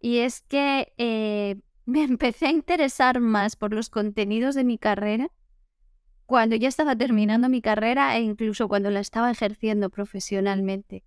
y 0.00 0.18
es 0.18 0.40
que 0.42 0.92
eh, 0.96 1.60
me 1.86 2.02
empecé 2.02 2.46
a 2.46 2.50
interesar 2.50 3.20
más 3.20 3.56
por 3.56 3.72
los 3.72 3.90
contenidos 3.90 4.54
de 4.54 4.64
mi 4.64 4.78
carrera 4.78 5.30
cuando 6.26 6.54
ya 6.54 6.68
estaba 6.68 6.94
terminando 6.94 7.48
mi 7.48 7.60
carrera 7.60 8.16
e 8.16 8.20
incluso 8.20 8.68
cuando 8.68 8.90
la 8.90 9.00
estaba 9.00 9.30
ejerciendo 9.30 9.90
profesionalmente. 9.90 11.02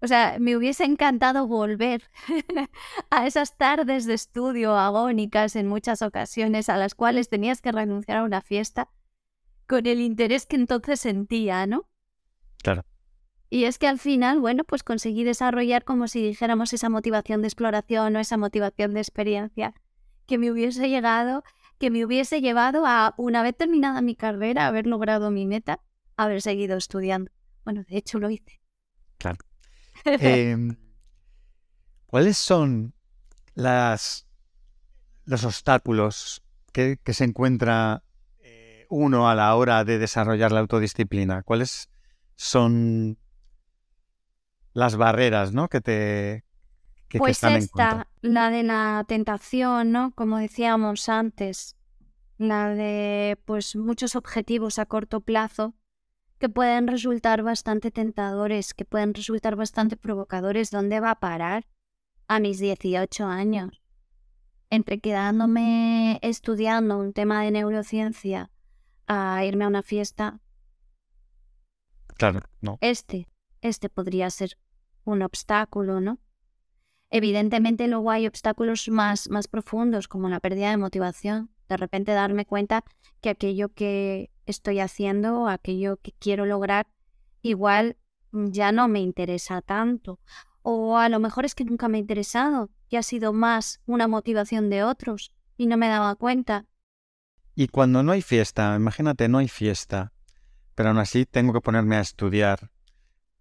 O 0.00 0.06
sea, 0.06 0.36
me 0.38 0.56
hubiese 0.56 0.84
encantado 0.84 1.46
volver 1.46 2.02
a 3.10 3.26
esas 3.26 3.56
tardes 3.56 4.06
de 4.06 4.14
estudio 4.14 4.76
agónicas 4.76 5.56
en 5.56 5.66
muchas 5.66 6.02
ocasiones 6.02 6.68
a 6.68 6.76
las 6.76 6.94
cuales 6.94 7.28
tenías 7.28 7.60
que 7.60 7.72
renunciar 7.72 8.18
a 8.18 8.24
una 8.24 8.40
fiesta 8.40 8.90
con 9.66 9.86
el 9.86 10.00
interés 10.00 10.46
que 10.46 10.56
entonces 10.56 11.00
sentía, 11.00 11.66
¿no? 11.66 11.88
Claro. 12.62 12.84
Y 13.50 13.64
es 13.64 13.78
que 13.78 13.86
al 13.86 13.98
final, 13.98 14.40
bueno, 14.40 14.64
pues 14.64 14.82
conseguí 14.82 15.24
desarrollar 15.24 15.84
como 15.84 16.06
si 16.06 16.22
dijéramos 16.22 16.72
esa 16.72 16.90
motivación 16.90 17.40
de 17.40 17.48
exploración 17.48 18.14
o 18.14 18.20
esa 18.20 18.36
motivación 18.36 18.92
de 18.92 19.00
experiencia 19.00 19.74
que 20.26 20.36
me 20.36 20.50
hubiese 20.50 20.90
llegado, 20.90 21.42
que 21.78 21.90
me 21.90 22.04
hubiese 22.04 22.42
llevado 22.42 22.84
a, 22.86 23.14
una 23.16 23.42
vez 23.42 23.56
terminada 23.56 24.02
mi 24.02 24.14
carrera, 24.14 24.66
haber 24.66 24.86
logrado 24.86 25.30
mi 25.30 25.46
meta, 25.46 25.80
haber 26.16 26.42
seguido 26.42 26.76
estudiando. 26.76 27.30
Bueno, 27.64 27.84
de 27.88 27.96
hecho 27.96 28.18
lo 28.18 28.28
hice. 28.28 28.60
Claro. 29.16 29.38
Em, 30.04 30.76
¿Cuáles 32.06 32.38
son 32.38 32.94
las, 33.54 34.26
los 35.24 35.44
obstáculos 35.44 36.42
que, 36.72 36.98
que 37.02 37.14
se 37.14 37.24
encuentra 37.24 38.02
eh, 38.38 38.86
uno 38.90 39.28
a 39.28 39.34
la 39.34 39.54
hora 39.56 39.84
de 39.84 39.98
desarrollar 39.98 40.52
la 40.52 40.60
autodisciplina? 40.60 41.42
¿Cuáles 41.42 41.88
son 42.36 43.18
las 44.78 44.96
barreras 44.96 45.52
¿no? 45.52 45.68
que 45.68 45.80
te... 45.80 46.44
Que, 47.08 47.18
pues 47.18 47.42
esta, 47.42 48.06
la 48.20 48.50
de 48.50 48.62
la 48.62 49.02
tentación, 49.08 49.92
¿no? 49.92 50.12
Como 50.14 50.36
decíamos 50.36 51.08
antes, 51.08 51.74
la 52.36 52.68
de 52.68 53.38
pues 53.46 53.76
muchos 53.76 54.14
objetivos 54.14 54.78
a 54.78 54.84
corto 54.84 55.22
plazo 55.22 55.74
que 56.38 56.50
pueden 56.50 56.86
resultar 56.86 57.42
bastante 57.42 57.90
tentadores, 57.90 58.74
que 58.74 58.84
pueden 58.84 59.14
resultar 59.14 59.56
bastante 59.56 59.96
provocadores. 59.96 60.70
¿Dónde 60.70 61.00
va 61.00 61.12
a 61.12 61.18
parar? 61.18 61.66
A 62.28 62.40
mis 62.40 62.58
18 62.58 63.24
años. 63.24 63.80
Entre 64.68 65.00
quedándome 65.00 66.18
estudiando 66.20 66.98
un 66.98 67.14
tema 67.14 67.42
de 67.42 67.50
neurociencia 67.52 68.50
a 69.06 69.42
irme 69.46 69.64
a 69.64 69.68
una 69.68 69.82
fiesta. 69.82 70.40
Claro, 72.18 72.42
no. 72.60 72.76
Este, 72.82 73.28
este 73.62 73.88
podría 73.88 74.28
ser 74.28 74.58
un 75.10 75.22
obstáculo, 75.22 76.00
¿no? 76.00 76.18
Evidentemente 77.10 77.88
luego 77.88 78.10
hay 78.10 78.26
obstáculos 78.26 78.88
más, 78.88 79.30
más 79.30 79.48
profundos, 79.48 80.08
como 80.08 80.28
la 80.28 80.40
pérdida 80.40 80.70
de 80.70 80.76
motivación. 80.76 81.50
De 81.68 81.76
repente 81.76 82.12
darme 82.12 82.44
cuenta 82.44 82.84
que 83.20 83.30
aquello 83.30 83.70
que 83.70 84.30
estoy 84.46 84.80
haciendo, 84.80 85.48
aquello 85.48 85.96
que 85.98 86.12
quiero 86.12 86.44
lograr, 86.44 86.86
igual 87.42 87.96
ya 88.32 88.72
no 88.72 88.88
me 88.88 89.00
interesa 89.00 89.62
tanto. 89.62 90.20
O 90.62 90.98
a 90.98 91.08
lo 91.08 91.18
mejor 91.18 91.44
es 91.44 91.54
que 91.54 91.64
nunca 91.64 91.88
me 91.88 91.96
ha 91.96 92.00
interesado 92.00 92.70
y 92.90 92.96
ha 92.96 93.02
sido 93.02 93.32
más 93.32 93.80
una 93.86 94.06
motivación 94.06 94.68
de 94.68 94.84
otros 94.84 95.32
y 95.56 95.66
no 95.66 95.76
me 95.76 95.88
daba 95.88 96.14
cuenta. 96.16 96.66
Y 97.54 97.68
cuando 97.68 98.02
no 98.02 98.12
hay 98.12 98.22
fiesta, 98.22 98.76
imagínate, 98.76 99.28
no 99.28 99.38
hay 99.38 99.48
fiesta, 99.48 100.12
pero 100.74 100.90
aún 100.90 100.98
así 100.98 101.24
tengo 101.24 101.52
que 101.52 101.60
ponerme 101.60 101.96
a 101.96 102.00
estudiar. 102.00 102.70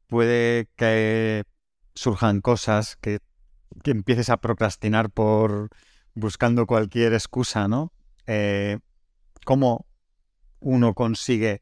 Puede 0.08 0.70
que 0.78 1.44
surjan 1.98 2.42
cosas, 2.42 2.96
que, 3.01 3.20
empieces 3.84 4.30
a 4.30 4.38
procrastinar 4.38 5.10
por 5.10 5.70
buscando 6.13 6.66
cualquier 6.66 7.13
excusa, 7.13 7.68
¿no? 7.68 7.92
Eh, 8.25 8.80
¿Cómo 9.46 9.86
uno 10.60 10.94
consigue 10.94 11.62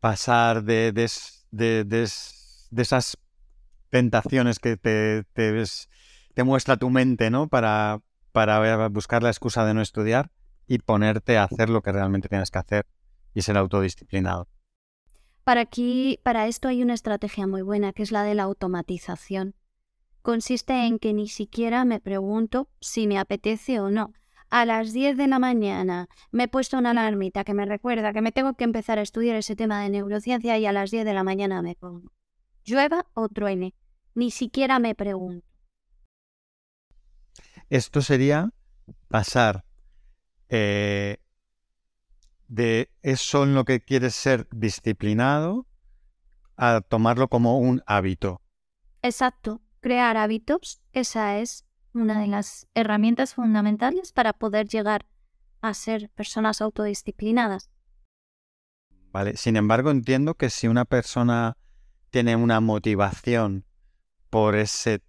pasar 0.00 0.64
de, 0.64 0.92
de, 0.92 2.02
esas 2.02 3.18
tentaciones 3.90 4.58
que 4.58 4.76
te, 4.76 5.24
te, 5.34 6.44
muestra 6.44 6.76
tu 6.76 6.88
mente, 6.90 7.30
¿no? 7.30 7.48
Para, 7.48 8.00
para 8.32 8.88
buscar 8.88 9.22
la 9.22 9.30
excusa 9.30 9.64
de 9.64 9.74
no 9.74 9.82
estudiar 9.82 10.30
y 10.66 10.78
ponerte 10.78 11.36
a 11.36 11.44
hacer 11.44 11.68
lo 11.68 11.82
que 11.82 11.92
realmente 11.92 12.28
tienes 12.28 12.50
que 12.50 12.58
hacer 12.58 12.86
y 13.34 13.42
ser 13.42 13.56
autodisciplinado. 13.56 14.48
Para 15.50 15.62
aquí, 15.62 16.20
para 16.22 16.46
esto 16.46 16.68
hay 16.68 16.80
una 16.80 16.94
estrategia 16.94 17.44
muy 17.48 17.62
buena, 17.62 17.92
que 17.92 18.04
es 18.04 18.12
la 18.12 18.22
de 18.22 18.36
la 18.36 18.44
automatización. 18.44 19.56
Consiste 20.22 20.86
en 20.86 21.00
que 21.00 21.12
ni 21.12 21.26
siquiera 21.26 21.84
me 21.84 21.98
pregunto 21.98 22.68
si 22.80 23.08
me 23.08 23.18
apetece 23.18 23.80
o 23.80 23.90
no. 23.90 24.12
A 24.48 24.64
las 24.64 24.92
10 24.92 25.16
de 25.16 25.26
la 25.26 25.40
mañana 25.40 26.08
me 26.30 26.44
he 26.44 26.48
puesto 26.48 26.78
una 26.78 26.92
alarmita 26.92 27.42
que 27.42 27.52
me 27.52 27.66
recuerda 27.66 28.12
que 28.12 28.20
me 28.20 28.30
tengo 28.30 28.54
que 28.54 28.62
empezar 28.62 29.00
a 29.00 29.02
estudiar 29.02 29.34
ese 29.34 29.56
tema 29.56 29.82
de 29.82 29.90
neurociencia 29.90 30.56
y 30.56 30.66
a 30.66 30.72
las 30.72 30.92
10 30.92 31.04
de 31.04 31.14
la 31.14 31.24
mañana 31.24 31.62
me 31.62 31.74
pongo. 31.74 32.12
Llueva 32.64 33.06
o 33.14 33.28
truene. 33.28 33.74
Ni 34.14 34.30
siquiera 34.30 34.78
me 34.78 34.94
pregunto. 34.94 35.48
Esto 37.70 38.02
sería 38.02 38.52
pasar 39.08 39.64
eh, 40.48 41.16
de 42.50 42.90
eso 43.02 43.44
en 43.44 43.54
lo 43.54 43.64
que 43.64 43.80
quieres 43.80 44.12
ser 44.14 44.48
disciplinado 44.50 45.66
a 46.56 46.80
tomarlo 46.80 47.28
como 47.28 47.58
un 47.58 47.80
hábito. 47.86 48.42
Exacto, 49.02 49.62
crear 49.78 50.16
hábitos, 50.16 50.82
esa 50.92 51.38
es 51.38 51.64
una 51.94 52.20
de 52.20 52.26
las 52.26 52.66
herramientas 52.74 53.34
fundamentales 53.34 54.12
para 54.12 54.32
poder 54.32 54.66
llegar 54.66 55.06
a 55.62 55.74
ser 55.74 56.10
personas 56.10 56.60
autodisciplinadas. 56.60 57.70
Vale, 59.12 59.36
sin 59.36 59.56
embargo 59.56 59.92
entiendo 59.92 60.34
que 60.34 60.50
si 60.50 60.66
una 60.66 60.84
persona 60.84 61.56
tiene 62.10 62.34
una 62.34 62.60
motivación 62.60 63.64
por 64.28 64.56
ese 64.56 65.02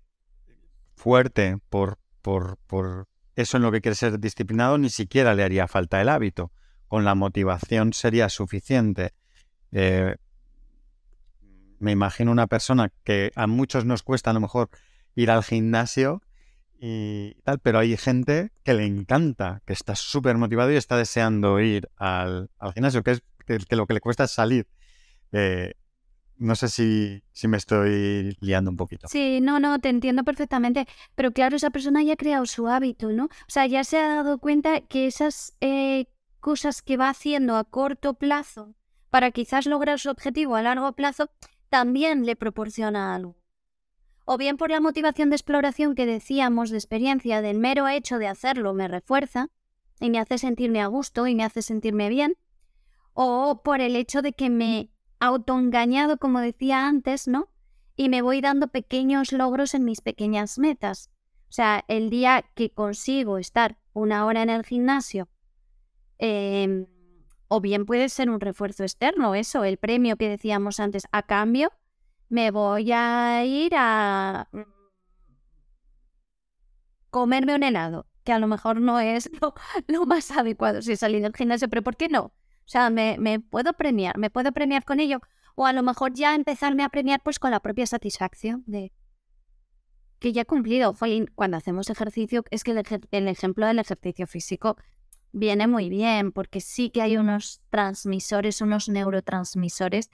fuerte, 0.94 1.58
por, 1.70 1.98
por, 2.22 2.58
por 2.68 3.08
eso 3.36 3.58
en 3.58 3.64
lo 3.64 3.72
que 3.72 3.82
quiere 3.82 3.96
ser 3.96 4.20
disciplinado, 4.20 4.78
ni 4.78 4.92
siquiera 4.92 5.34
le 5.34 5.44
haría 5.44 5.68
falta 5.68 6.00
el 6.02 6.10
hábito 6.10 6.52
con 6.92 7.06
la 7.06 7.16
motivación 7.16 7.94
sería 7.94 8.28
suficiente. 8.28 9.14
Eh, 9.72 10.18
me 11.80 11.94
imagino 11.94 12.34
una 12.34 12.48
persona 12.48 12.92
que 13.06 13.32
a 13.36 13.48
muchos 13.48 13.86
nos 13.86 14.04
cuesta 14.04 14.32
a 14.32 14.34
lo 14.34 14.42
mejor 14.42 14.70
ir 15.16 15.32
al 15.32 15.42
gimnasio 15.42 16.22
y 16.82 17.36
tal, 17.46 17.60
pero 17.60 17.80
hay 17.80 17.96
gente 17.96 18.52
que 18.66 18.74
le 18.74 18.86
encanta, 18.86 19.62
que 19.66 19.72
está 19.72 19.96
súper 19.96 20.36
motivado 20.36 20.70
y 20.70 20.76
está 20.76 20.98
deseando 20.98 21.62
ir 21.62 21.88
al, 21.96 22.50
gimnasio, 22.74 23.04
que 23.04 23.12
es 23.12 23.24
que, 23.46 23.76
lo 23.78 23.88
que 23.88 23.94
le 23.94 24.02
cuesta 24.02 24.26
es 24.26 24.32
salir. 24.32 24.68
Eh, 25.32 25.76
no 26.36 26.56
sé 26.56 26.68
si, 26.68 27.24
si, 27.32 27.48
me 27.48 27.56
estoy 27.56 28.36
liando 28.42 28.70
un 28.70 28.76
poquito. 28.76 29.08
Sí, 29.08 29.40
no, 29.42 29.62
no, 29.62 29.80
te 29.80 29.88
entiendo 29.88 30.26
perfectamente. 30.26 30.88
Pero 31.16 31.32
claro, 31.32 31.56
esa 31.56 31.70
persona 31.70 32.04
ya 32.04 32.14
ha 32.14 32.18
creado 32.18 32.46
su 32.48 32.68
hábito, 32.68 33.12
¿no? 33.12 33.26
O 33.26 33.48
sea, 33.48 33.66
ya 33.68 33.84
se 33.86 33.98
ha 33.98 34.08
dado 34.08 34.40
cuenta 34.40 34.82
que 34.82 35.06
esas 35.06 35.56
eh, 35.62 36.08
cosas 36.42 36.82
que 36.82 36.98
va 36.98 37.10
haciendo 37.10 37.56
a 37.56 37.64
corto 37.64 38.16
plazo 38.16 38.76
para 39.10 39.32
quizás 39.32 39.66
lograr 39.66 40.00
su 40.00 40.10
objetivo 40.10 40.56
a 40.56 40.62
largo 40.62 40.92
plazo, 40.94 41.30
también 41.70 42.26
le 42.26 42.36
proporciona 42.36 43.16
algo. 43.16 43.38
O 44.26 44.38
bien 44.38 44.58
por 44.58 44.70
la 44.70 44.82
motivación 44.82 45.30
de 45.30 45.36
exploración 45.36 45.96
que 45.96 46.06
decíamos 46.06 46.70
de 46.70 46.78
experiencia, 46.78 47.42
del 47.42 47.60
mero 47.60 47.88
hecho 47.88 48.18
de 48.18 48.28
hacerlo 48.28 48.74
me 48.74 48.88
refuerza 48.88 49.50
y 50.00 50.10
me 50.10 50.20
hace 50.20 50.38
sentirme 50.38 50.82
a 50.82 50.88
gusto 50.88 51.28
y 51.28 51.36
me 51.36 51.44
hace 51.44 51.62
sentirme 51.62 52.10
bien, 52.10 52.36
o 53.14 53.62
por 53.64 53.82
el 53.82 53.96
hecho 53.96 54.22
de 54.22 54.34
que 54.34 54.50
me 54.50 54.90
autoengañado, 55.20 56.18
como 56.18 56.40
decía 56.40 56.88
antes, 56.88 57.28
¿no? 57.28 57.50
Y 57.96 58.10
me 58.10 58.22
voy 58.22 58.42
dando 58.42 58.70
pequeños 58.70 59.32
logros 59.32 59.76
en 59.76 59.86
mis 59.86 60.02
pequeñas 60.02 60.58
metas. 60.58 61.12
O 61.50 61.54
sea, 61.54 61.84
el 61.88 62.10
día 62.10 62.46
que 62.56 62.72
consigo 62.72 63.38
estar 63.38 63.78
una 63.94 64.26
hora 64.26 64.42
en 64.42 64.50
el 64.50 64.66
gimnasio, 64.66 65.28
em, 66.22 66.86
o 67.50 67.60
bien 67.60 67.86
puede 67.86 68.08
ser 68.10 68.30
un 68.30 68.40
refuerzo 68.40 68.84
externo, 68.84 69.36
eso, 69.36 69.64
el 69.66 69.78
premio 69.78 70.16
que 70.16 70.30
decíamos 70.30 70.80
antes, 70.80 71.04
a 71.12 71.24
cambio, 71.24 71.74
me 72.30 72.52
voy 72.52 72.92
a 72.94 73.44
ir 73.44 73.74
a 73.76 74.48
mm, 74.54 74.62
comerme 77.10 77.56
un 77.56 77.64
helado, 77.64 78.08
que 78.24 78.32
a 78.32 78.40
lo 78.40 78.48
mejor 78.48 78.80
no 78.80 79.00
es 79.00 79.30
lo, 79.88 80.06
más 80.06 80.32
adecuado 80.32 80.82
si 80.82 80.96
salir 80.96 81.22
del 81.22 81.36
gimnasio, 81.36 81.68
pero 81.70 81.82
¿por 81.82 81.98
qué 81.98 82.08
no? 82.08 82.26
O 82.26 82.70
sea, 82.72 82.90
me, 82.90 83.18
me 83.20 83.40
puedo 83.40 83.74
premiar, 83.74 84.18
me 84.18 84.30
puedo 84.30 84.52
premiar 84.54 84.86
con 84.86 85.00
ello. 85.00 85.20
O 85.56 85.66
a 85.66 85.74
lo 85.74 85.84
mejor 85.84 86.14
ya 86.14 86.36
empezarme 86.36 86.84
a 86.84 86.90
premiar 86.90 87.22
pues 87.22 87.38
con 87.38 87.52
la 87.52 87.60
propia 87.60 87.86
satisfacción 87.86 88.64
de 88.68 88.94
que 90.20 90.32
ya 90.32 90.44
he 90.44 90.46
cumplido. 90.46 90.96
Cuando 91.36 91.58
hacemos 91.58 91.90
ejercicio, 91.90 92.46
es 92.52 92.64
que 92.64 92.72
el, 93.12 93.28
ejemplo 93.28 93.66
del 93.66 93.80
ejercicio 93.80 94.28
físico 94.28 94.78
viene 95.32 95.68
muy 95.68 95.90
bien, 95.90 96.32
porque 96.32 96.62
sí 96.62 96.90
que 96.90 97.02
hay 97.02 97.18
unos 97.18 97.62
transmisores, 97.70 98.62
unos 98.62 98.90
neurotransmisores 98.90 100.10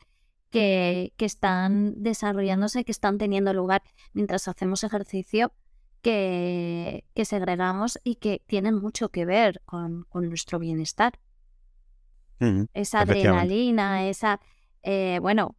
que, 0.50 1.14
que, 1.18 1.26
están 1.26 2.02
desarrollándose, 2.02 2.86
que 2.86 2.92
están 2.92 3.18
teniendo 3.18 3.54
lugar 3.54 3.84
mientras 4.14 4.48
hacemos 4.48 4.84
ejercicio, 4.84 5.52
que, 6.02 7.06
que 7.14 7.26
segregamos 7.26 8.00
y 8.04 8.16
que 8.16 8.42
tienen 8.48 8.76
mucho 8.76 9.10
que 9.10 9.26
ver 9.26 9.62
con, 9.66 10.06
con 10.10 10.30
nuestro 10.30 10.60
bienestar. 10.60 11.20
Esa 12.74 13.02
adrenalina, 13.02 14.08
esa, 14.08 14.40
eh, 14.84 15.18
bueno, 15.22 15.56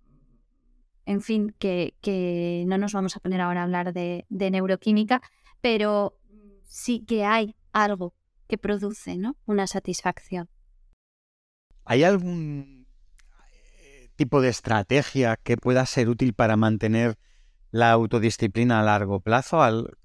en 1.06 1.22
fin, 1.22 1.54
que, 1.58 1.96
que, 2.00 2.64
no 2.68 2.78
nos 2.78 2.92
vamos 2.92 3.16
a 3.16 3.20
poner 3.20 3.40
ahora 3.40 3.60
a 3.60 3.64
hablar 3.64 3.92
de, 3.92 4.26
neuroquímica, 4.30 5.20
pero 5.60 6.16
sí 6.62 7.04
que 7.04 7.24
hay 7.24 7.56
algo 7.72 8.14
que 8.48 8.58
produce 8.58 9.16
¿no? 9.16 9.36
una 9.46 9.66
satisfacción. 9.66 10.48
¿Hay 11.84 12.02
algún 12.02 12.86
eh, 13.80 14.08
tipo 14.16 14.40
de 14.40 14.48
estrategia 14.48 15.36
que 15.36 15.56
pueda 15.56 15.86
ser 15.86 16.08
útil 16.08 16.34
para 16.34 16.56
mantener 16.56 17.18
la 17.70 17.92
autodisciplina 17.92 18.80
a 18.80 18.82
largo 18.82 19.20
plazo? 19.20 19.60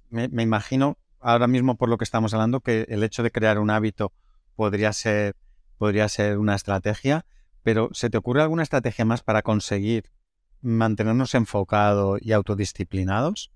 me, 0.10 0.44
imagino 0.44 0.98
ahora 1.20 1.48
mismo 1.48 1.76
por 1.76 1.90
lo 1.90 1.98
que 1.98 2.04
estamos 2.04 2.34
hablando 2.34 2.60
que 2.62 2.86
el 2.90 3.04
hecho 3.04 3.24
de 3.24 3.32
crear 3.32 3.58
un 3.58 3.70
hábito 3.70 4.14
podría 4.56 4.94
ser 4.94 5.36
podría 5.78 6.08
ser 6.08 6.38
una 6.38 6.56
estrategia, 6.56 7.26
pero 7.64 7.90
¿se 7.94 8.10
te 8.10 8.18
ocurre 8.18 8.42
alguna 8.42 8.64
estrategia 8.64 9.04
más 9.04 9.24
para 9.24 9.42
conseguir 9.42 10.12
mantenernos 10.62 11.36
enfocados 11.36 12.20
y 12.22 12.32
autodisciplinados? 12.32 13.52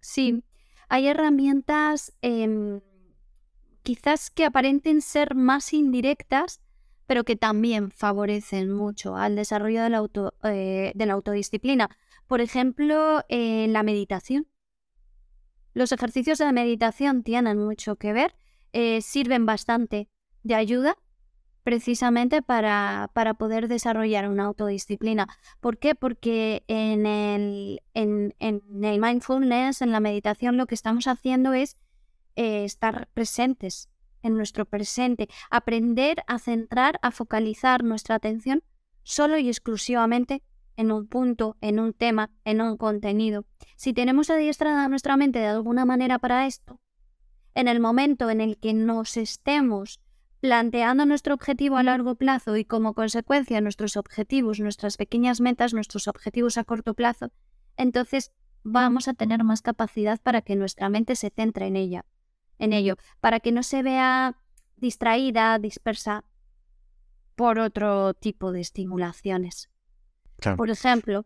Sí, 0.00 0.42
hay 0.88 1.06
herramientas 1.06 2.12
em, 2.22 2.80
quizás 3.84 4.30
que 4.30 4.44
aparenten 4.44 5.00
ser 5.02 5.36
más 5.36 5.72
indirectas, 5.72 6.60
pero 7.06 7.22
que 7.22 7.36
también 7.36 7.92
favorecen 7.92 8.72
mucho 8.72 9.16
al 9.16 9.36
desarrollo 9.36 9.82
de 9.82 9.90
la, 9.90 9.98
auto, 9.98 10.34
eh, 10.42 10.90
de 10.94 11.06
la 11.06 11.12
autodisciplina. 11.12 11.90
Por 12.26 12.40
ejemplo, 12.40 13.22
en 13.28 13.72
la 13.72 13.82
meditación. 13.82 14.48
Los 15.74 15.92
ejercicios 15.92 16.38
de 16.38 16.52
meditación 16.52 17.22
tienen 17.22 17.58
mucho 17.58 17.96
que 17.96 18.12
ver, 18.12 18.34
eh, 18.72 19.02
sirven 19.02 19.44
bastante 19.44 20.08
de 20.42 20.54
ayuda 20.54 20.96
precisamente 21.62 22.42
para, 22.42 23.10
para, 23.14 23.34
poder 23.34 23.68
desarrollar 23.68 24.28
una 24.28 24.44
autodisciplina. 24.44 25.28
¿Por 25.60 25.78
qué? 25.78 25.94
Porque 25.94 26.62
en 26.68 27.06
el, 27.06 27.82
en, 27.94 28.34
el 28.38 29.00
mindfulness, 29.00 29.80
en 29.80 29.90
la 29.90 30.00
meditación, 30.00 30.58
lo 30.58 30.66
que 30.66 30.74
estamos 30.74 31.06
haciendo 31.06 31.54
es 31.54 31.78
eh, 32.36 32.64
estar 32.64 33.08
presentes 33.14 33.88
en 34.22 34.36
nuestro 34.36 34.64
presente, 34.64 35.28
aprender 35.50 36.22
a 36.26 36.38
centrar, 36.38 36.98
a 37.02 37.10
focalizar 37.10 37.84
nuestra 37.84 38.14
atención 38.16 38.62
solo 39.02 39.38
y 39.38 39.48
exclusivamente 39.48 40.42
en 40.76 40.90
un 40.90 41.06
punto, 41.06 41.56
en 41.60 41.78
un 41.78 41.92
tema, 41.92 42.30
en 42.44 42.60
un 42.60 42.76
contenido. 42.76 43.44
Si 43.76 43.92
tenemos 43.92 44.30
adiestrada 44.30 44.88
nuestra 44.88 45.16
mente 45.16 45.38
de 45.38 45.46
alguna 45.46 45.84
manera 45.84 46.18
para 46.18 46.46
esto, 46.46 46.80
en 47.54 47.68
el 47.68 47.80
momento 47.80 48.30
en 48.30 48.40
el 48.40 48.58
que 48.58 48.74
nos 48.74 49.16
estemos 49.16 50.00
planteando 50.40 51.06
nuestro 51.06 51.34
objetivo 51.34 51.76
a 51.76 51.82
largo 51.82 52.16
plazo 52.16 52.56
y 52.56 52.64
como 52.64 52.94
consecuencia 52.94 53.60
nuestros 53.60 53.96
objetivos, 53.96 54.60
nuestras 54.60 54.96
pequeñas 54.96 55.40
metas, 55.40 55.72
nuestros 55.72 56.08
objetivos 56.08 56.58
a 56.58 56.64
corto 56.64 56.94
plazo, 56.94 57.30
entonces 57.76 58.32
vamos 58.62 59.08
a 59.08 59.14
tener 59.14 59.44
más 59.44 59.62
capacidad 59.62 60.20
para 60.20 60.42
que 60.42 60.56
nuestra 60.56 60.88
mente 60.88 61.16
se 61.16 61.30
centre 61.30 61.66
en 61.66 61.76
ella, 61.76 62.04
en 62.58 62.72
ello, 62.72 62.96
para 63.20 63.40
que 63.40 63.52
no 63.52 63.62
se 63.62 63.82
vea 63.82 64.36
distraída, 64.76 65.58
dispersa 65.58 66.24
por 67.34 67.58
otro 67.58 68.14
tipo 68.14 68.52
de 68.52 68.60
estimulaciones. 68.60 69.70
Por 70.56 70.70
ejemplo, 70.70 71.24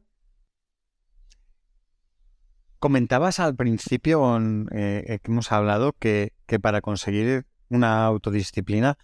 Comentabas 2.78 3.40
al 3.40 3.56
principio 3.56 4.38
eh, 4.70 5.18
que 5.20 5.32
hemos 5.32 5.50
hablado 5.50 5.94
que, 5.98 6.32
que, 6.46 6.60
para 6.60 6.80
conseguir 6.80 7.44
una 7.68 8.04
autodisciplina 8.04 8.96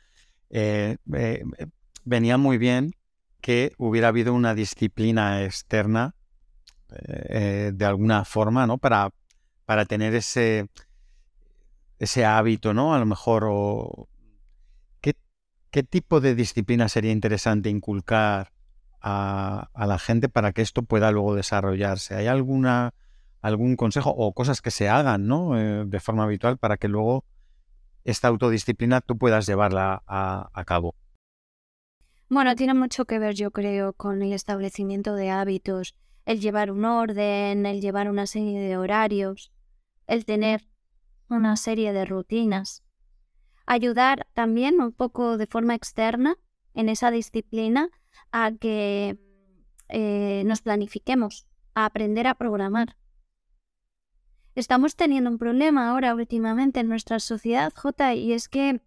eh, 0.50 0.96
eh, 1.12 1.42
venía 2.04 2.38
muy 2.38 2.56
bien 2.56 2.92
que 3.40 3.72
hubiera 3.76 4.08
habido 4.08 4.32
una 4.32 4.54
disciplina 4.54 5.42
externa 5.42 6.14
de 6.88 7.84
alguna 7.84 8.24
forma, 8.24 8.68
¿no? 8.68 8.78
Para, 8.78 9.10
para 9.66 9.84
tener 9.84 10.14
ese, 10.14 10.68
ese 12.04 12.24
hábito, 12.24 12.72
¿no? 12.74 12.94
A 12.94 12.98
lo 12.98 13.06
mejor, 13.06 13.44
o, 13.48 14.08
¿qué, 15.00 15.14
¿qué, 15.70 15.82
tipo 15.82 16.20
de 16.20 16.34
disciplina 16.34 16.88
sería 16.88 17.12
interesante 17.12 17.68
inculcar 17.68 18.52
a, 19.00 19.68
a, 19.74 19.86
la 19.86 19.98
gente 19.98 20.28
para 20.28 20.52
que 20.52 20.62
esto 20.62 20.82
pueda 20.82 21.10
luego 21.10 21.34
desarrollarse? 21.34 22.14
¿Hay 22.14 22.26
alguna, 22.26 22.94
algún 23.44 23.76
consejo 23.76 24.10
o 24.10 24.32
cosas 24.32 24.62
que 24.62 24.70
se 24.70 24.88
hagan, 24.88 25.26
¿no? 25.26 25.54
de 25.54 26.00
forma 26.00 26.24
habitual 26.24 26.56
para 26.56 26.78
que 26.78 26.88
luego 26.88 27.26
esta 28.04 28.28
autodisciplina 28.28 29.00
tú 29.00 29.18
puedas 29.18 29.46
llevarla 29.46 30.02
a, 30.06 30.64
cabo? 30.66 30.94
Bueno, 32.28 32.54
tiene 32.54 32.74
mucho 32.74 33.04
que 33.04 33.18
ver, 33.18 33.34
yo 33.34 33.50
creo, 33.50 33.92
con 33.92 34.22
el 34.22 34.32
establecimiento 34.32 35.14
de 35.14 35.30
hábitos, 35.30 35.94
el 36.24 36.40
llevar 36.40 36.70
un 36.70 36.84
orden, 36.84 37.66
el 37.66 37.80
llevar 37.80 38.08
una 38.08 38.26
serie 38.26 38.60
de 38.60 38.76
horarios, 38.76 39.52
el 40.06 40.24
tener 40.24 40.62
una 41.28 41.56
serie 41.56 41.92
de 41.92 42.04
rutinas. 42.04 42.82
Ayudar 43.66 44.26
también 44.34 44.80
un 44.80 44.92
poco 44.92 45.38
de 45.38 45.46
forma 45.46 45.74
externa 45.74 46.36
en 46.74 46.88
esa 46.88 47.10
disciplina 47.10 47.90
a 48.30 48.52
que 48.52 49.18
eh, 49.88 50.42
nos 50.46 50.62
planifiquemos, 50.62 51.46
a 51.74 51.86
aprender 51.86 52.26
a 52.26 52.34
programar. 52.34 52.96
Estamos 54.54 54.94
teniendo 54.94 55.30
un 55.30 55.38
problema 55.38 55.90
ahora 55.90 56.14
últimamente 56.14 56.80
en 56.80 56.88
nuestra 56.88 57.18
sociedad, 57.18 57.72
J, 57.74 58.14
y 58.14 58.32
es 58.32 58.48
que 58.48 58.80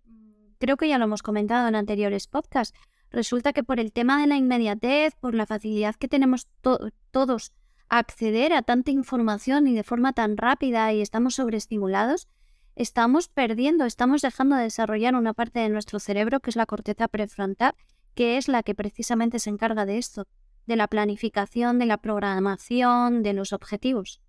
creo 0.60 0.78
que 0.78 0.88
ya 0.88 0.98
lo 0.98 1.06
hemos 1.06 1.24
comentado 1.24 1.68
en 1.68 1.76
anteriores 1.76 2.28
podcasts. 2.28 2.78
Resulta 3.10 3.54
que 3.54 3.64
por 3.64 3.80
el 3.80 3.92
tema 3.92 4.22
de 4.22 4.28
la 4.28 4.38
inmediatez, 4.38 5.16
por 5.16 5.34
la 5.34 5.46
facilidad 5.46 5.96
que 5.96 6.08
tenemos 6.08 6.48
todos 6.62 7.54
acceder 7.90 8.54
a 8.54 8.62
tanta 8.62 8.92
información 8.92 9.68
y 9.68 9.76
de 9.76 9.84
forma 9.84 10.14
tan 10.14 10.38
rápida 10.38 10.92
y 10.94 11.02
estamos 11.02 11.36
sobreestimulados, 11.36 12.28
estamos 12.76 13.28
perdiendo, 13.28 13.86
estamos 13.86 14.22
dejando 14.22 14.56
de 14.56 14.64
desarrollar 14.64 15.16
una 15.16 15.34
parte 15.34 15.60
de 15.60 15.70
nuestro 15.70 16.00
cerebro 16.00 16.40
que 16.40 16.50
es 16.50 16.56
la 16.56 16.66
corteza 16.66 17.08
prefrontal, 17.08 17.74
que 18.14 18.38
es 18.38 18.48
la 18.48 18.64
que 18.64 18.76
precisamente 18.76 19.40
se 19.40 19.50
encarga 19.50 19.86
de 19.86 19.98
esto, 19.98 20.28
de 20.66 20.76
la 20.76 20.88
planificación, 20.88 21.80
de 21.80 21.86
la 21.86 21.98
programación, 21.98 23.24
de 23.24 23.34
los 23.34 23.54
objetivos 23.54 24.22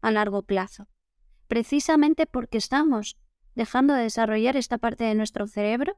a 0.00 0.10
largo 0.12 0.42
plazo, 0.42 0.88
precisamente 1.48 2.26
porque 2.26 2.58
estamos 2.58 3.18
dejando 3.54 3.94
de 3.94 4.04
desarrollar 4.04 4.56
esta 4.56 4.78
parte 4.78 5.04
de 5.04 5.14
nuestro 5.14 5.46
cerebro, 5.46 5.96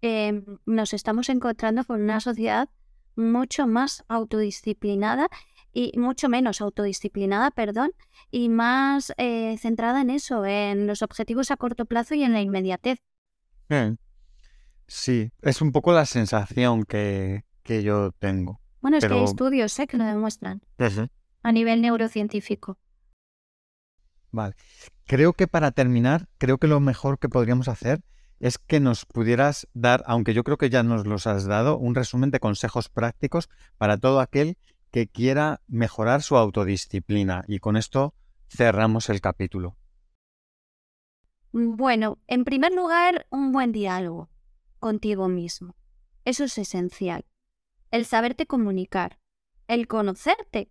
em, 0.00 0.44
nos 0.66 0.94
estamos 0.94 1.28
encontrando 1.28 1.84
con 1.84 2.00
una 2.02 2.20
sociedad 2.20 2.70
mucho 3.14 3.66
más 3.66 4.04
autodisciplinada 4.08 5.28
y 5.72 5.92
mucho 5.98 6.28
menos 6.28 6.60
autodisciplinada, 6.60 7.50
perdón, 7.50 7.92
y 8.30 8.48
más 8.48 9.12
eh, 9.16 9.56
centrada 9.58 10.02
en 10.02 10.10
eso, 10.10 10.44
en 10.44 10.86
los 10.86 11.02
objetivos 11.02 11.50
a 11.50 11.56
corto 11.56 11.86
plazo 11.86 12.14
y 12.14 12.22
en 12.22 12.32
la 12.32 12.40
inmediatez. 12.40 12.98
Sí, 14.86 15.30
es 15.40 15.62
un 15.62 15.72
poco 15.72 15.92
la 15.92 16.04
sensación 16.04 16.84
que, 16.84 17.44
que 17.62 17.82
yo 17.82 18.12
tengo. 18.18 18.60
Bueno, 18.82 18.98
es 18.98 19.06
que 19.06 19.14
hay 19.14 19.24
estudios 19.24 19.78
¿eh? 19.78 19.86
que 19.86 19.96
lo 19.96 20.04
demuestran 20.04 20.60
a 21.42 21.52
nivel 21.52 21.80
neurocientífico. 21.80 22.78
Vale. 24.30 24.54
Creo 25.06 25.32
que 25.34 25.46
para 25.46 25.70
terminar, 25.72 26.28
creo 26.38 26.58
que 26.58 26.66
lo 26.66 26.80
mejor 26.80 27.18
que 27.18 27.28
podríamos 27.28 27.68
hacer 27.68 28.02
es 28.40 28.58
que 28.58 28.80
nos 28.80 29.06
pudieras 29.06 29.68
dar, 29.72 30.02
aunque 30.06 30.34
yo 30.34 30.42
creo 30.42 30.58
que 30.58 30.68
ya 30.68 30.82
nos 30.82 31.06
los 31.06 31.26
has 31.26 31.44
dado, 31.44 31.78
un 31.78 31.94
resumen 31.94 32.30
de 32.30 32.40
consejos 32.40 32.88
prácticos 32.88 33.48
para 33.78 33.98
todo 33.98 34.20
aquel 34.20 34.58
que 34.92 35.08
quiera 35.08 35.62
mejorar 35.66 36.22
su 36.22 36.36
autodisciplina. 36.36 37.44
Y 37.48 37.58
con 37.58 37.76
esto 37.76 38.14
cerramos 38.48 39.08
el 39.08 39.20
capítulo. 39.20 39.76
Bueno, 41.50 42.18
en 42.28 42.44
primer 42.44 42.72
lugar, 42.72 43.26
un 43.30 43.52
buen 43.52 43.72
diálogo 43.72 44.28
contigo 44.78 45.28
mismo. 45.28 45.74
Eso 46.24 46.44
es 46.44 46.56
esencial. 46.58 47.24
El 47.90 48.04
saberte 48.04 48.46
comunicar, 48.46 49.18
el 49.66 49.88
conocerte 49.88 50.70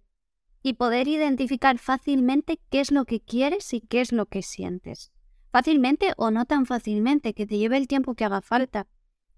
y 0.63 0.73
poder 0.73 1.07
identificar 1.07 1.77
fácilmente 1.77 2.59
qué 2.69 2.79
es 2.79 2.91
lo 2.91 3.05
que 3.05 3.19
quieres 3.19 3.73
y 3.73 3.81
qué 3.81 4.01
es 4.01 4.11
lo 4.11 4.27
que 4.27 4.43
sientes. 4.43 5.11
Fácilmente 5.51 6.13
o 6.17 6.31
no 6.31 6.45
tan 6.45 6.65
fácilmente, 6.65 7.33
que 7.33 7.45
te 7.45 7.57
lleve 7.57 7.77
el 7.77 7.87
tiempo 7.87 8.15
que 8.15 8.25
haga 8.25 8.41
falta, 8.41 8.87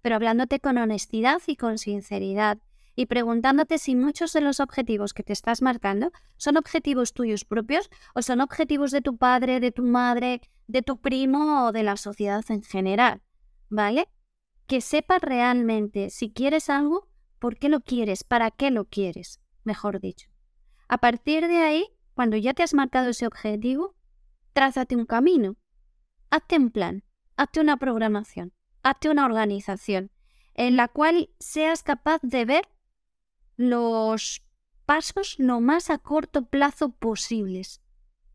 pero 0.01 0.15
hablándote 0.15 0.59
con 0.59 0.77
honestidad 0.77 1.41
y 1.47 1.55
con 1.55 1.77
sinceridad 1.77 2.59
y 2.95 3.08
preguntándote 3.08 3.77
si 3.77 3.95
muchos 3.95 4.34
de 4.34 4.41
los 4.41 4.60
objetivos 4.60 5.13
que 5.13 5.23
te 5.23 5.34
estás 5.34 5.62
marcando 5.62 6.12
son 6.38 6.58
objetivos 6.58 7.13
tuyos 7.13 7.45
propios 7.45 7.89
o 8.13 8.21
son 8.21 8.41
objetivos 8.41 8.91
de 8.91 9.01
tu 9.01 9.17
padre, 9.17 9.60
de 9.60 9.71
tu 9.71 9.84
madre, 9.84 10.41
de 10.67 10.82
tu 10.82 10.99
primo 10.99 11.65
o 11.65 11.71
de 11.71 11.84
la 11.84 11.97
sociedad 11.97 12.43
en 12.49 12.63
general. 12.63 13.21
¿Vale? 13.69 14.08
que 14.67 14.82
sepas 14.82 15.21
realmente 15.21 16.10
si 16.10 16.32
quieres 16.32 16.69
algo, 16.69 17.08
por 17.39 17.58
qué 17.58 17.69
lo 17.69 17.82
quieres, 17.82 18.23
para 18.23 18.51
qué 18.51 18.71
lo 18.71 18.86
quieres, 18.86 19.39
mejor 19.63 19.99
dicho. 19.99 20.29
A 20.88 20.97
partir 20.97 21.47
de 21.47 21.58
ahí, 21.58 21.88
cuando 22.13 22.38
ya 22.38 22.53
te 22.53 22.63
has 22.63 22.73
marcado 22.73 23.10
ese 23.10 23.27
objetivo, 23.27 23.95
trázate 24.53 24.95
un 24.95 25.06
camino, 25.06 25.58
hazte 26.29 26.58
un 26.58 26.71
plan, 26.71 27.03
hazte 27.36 27.60
una 27.60 27.77
programación, 27.77 28.53
hazte 28.84 29.10
una 29.10 29.25
organización 29.25 30.12
en 30.56 30.77
la 30.77 30.88
cual 30.88 31.29
seas 31.39 31.84
capaz 31.84 32.19
de 32.21 32.45
ver 32.45 32.69
los 33.55 34.43
pasos 34.85 35.35
lo 35.37 35.59
más 35.59 35.89
a 35.89 35.97
corto 35.97 36.45
plazo 36.45 36.89
posibles. 36.89 37.81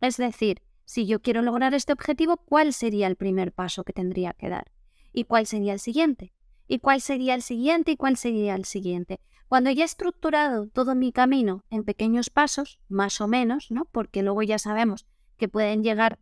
Es 0.01 0.17
decir, 0.17 0.63
si 0.85 1.07
yo 1.07 1.21
quiero 1.21 1.43
lograr 1.43 1.75
este 1.75 1.93
objetivo, 1.93 2.39
¿cuál 2.39 2.73
sería 2.73 3.07
el 3.07 3.17
primer 3.17 3.53
paso 3.53 3.85
que 3.85 3.93
tendría 3.93 4.33
que 4.33 4.49
dar? 4.49 4.73
¿Y 5.13 5.25
cuál 5.25 5.47
sería 5.47 5.73
el 5.73 5.81
siguiente? 5.81 6.33
¿Y 6.67 6.79
cuál 6.79 7.01
sería 7.01 7.35
el 7.35 7.43
siguiente? 7.43 7.93
¿Y 7.93 7.97
cuál 7.97 8.17
sería 8.17 8.55
el 8.55 8.65
siguiente? 8.65 9.21
Cuando 9.49 9.71
ya 9.71 9.83
he 9.83 9.87
estructurado 9.87 10.69
todo 10.69 10.95
mi 10.95 11.13
camino 11.13 11.65
en 11.71 11.85
pequeños 11.85 12.31
pasos, 12.31 12.79
más 12.89 13.21
o 13.21 13.29
menos, 13.29 13.71
¿no? 13.71 13.87
Porque 13.87 14.23
luego 14.23 14.43
ya 14.43 14.59
sabemos 14.59 15.07
que 15.39 15.49
pueden 15.49 15.83
llegar 15.83 16.19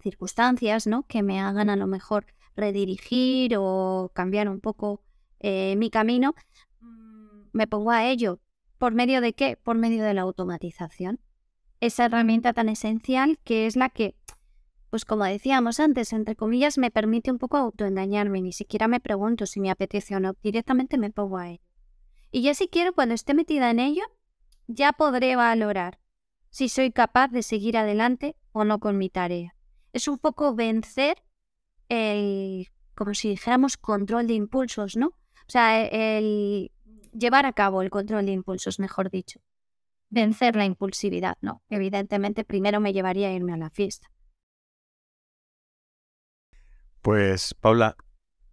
circunstancias, 0.00 0.86
¿no? 0.86 1.04
Que 1.06 1.22
me 1.22 1.40
hagan 1.40 1.70
a 1.70 1.76
lo 1.76 1.86
mejor 1.86 2.26
redirigir 2.56 3.56
o 3.58 4.10
cambiar 4.14 4.48
un 4.48 4.60
poco 4.60 5.02
eh, 5.38 5.76
mi 5.76 5.90
camino, 5.90 6.34
me 7.56 7.66
pongo 7.66 7.90
a 7.90 8.06
ello. 8.06 8.40
¿Por 8.78 8.94
medio 8.94 9.20
de 9.20 9.32
qué? 9.32 9.56
Por 9.56 9.76
medio 9.76 10.04
de 10.04 10.14
la 10.14 10.22
automatización. 10.22 11.20
Esa 11.80 12.04
herramienta 12.06 12.52
tan 12.52 12.68
esencial 12.68 13.38
que 13.44 13.66
es 13.66 13.76
la 13.76 13.88
que 13.88 14.14
pues 14.90 15.04
como 15.04 15.24
decíamos 15.24 15.80
antes, 15.80 16.12
entre 16.12 16.36
comillas, 16.36 16.78
me 16.78 16.90
permite 16.90 17.30
un 17.30 17.38
poco 17.38 17.56
autoengañarme, 17.56 18.40
ni 18.40 18.52
siquiera 18.52 18.88
me 18.88 19.00
pregunto 19.00 19.44
si 19.44 19.60
me 19.60 19.70
apetece 19.70 20.14
o 20.16 20.20
no, 20.20 20.34
directamente 20.42 20.96
me 20.96 21.10
pongo 21.10 21.38
a 21.38 21.50
ello. 21.50 21.62
Y 22.30 22.42
ya 22.42 22.54
si 22.54 22.68
quiero, 22.68 22.94
cuando 22.94 23.14
esté 23.14 23.34
metida 23.34 23.70
en 23.70 23.80
ello, 23.80 24.04
ya 24.68 24.92
podré 24.92 25.36
valorar 25.36 25.98
si 26.50 26.68
soy 26.68 26.92
capaz 26.92 27.28
de 27.28 27.42
seguir 27.42 27.76
adelante 27.76 28.36
o 28.52 28.64
no 28.64 28.78
con 28.78 28.96
mi 28.96 29.10
tarea. 29.10 29.54
Es 29.92 30.08
un 30.08 30.18
poco 30.18 30.54
vencer 30.54 31.22
el, 31.88 32.68
como 32.94 33.12
si 33.14 33.30
dijéramos, 33.30 33.76
control 33.76 34.26
de 34.26 34.34
impulsos, 34.34 34.96
¿no? 34.96 35.08
O 35.08 35.48
sea, 35.48 35.84
el 35.84 36.72
llevar 37.18 37.46
a 37.46 37.52
cabo 37.52 37.82
el 37.82 37.90
control 37.90 38.26
de 38.26 38.32
impulsos, 38.32 38.78
mejor 38.78 39.10
dicho. 39.10 39.40
Vencer 40.08 40.56
la 40.56 40.64
impulsividad, 40.64 41.36
¿no? 41.40 41.62
Evidentemente, 41.68 42.44
primero 42.44 42.80
me 42.80 42.92
llevaría 42.92 43.28
a 43.28 43.32
irme 43.32 43.52
a 43.52 43.56
la 43.56 43.70
fiesta. 43.70 44.08
Pues 47.02 47.54
Paula, 47.54 47.96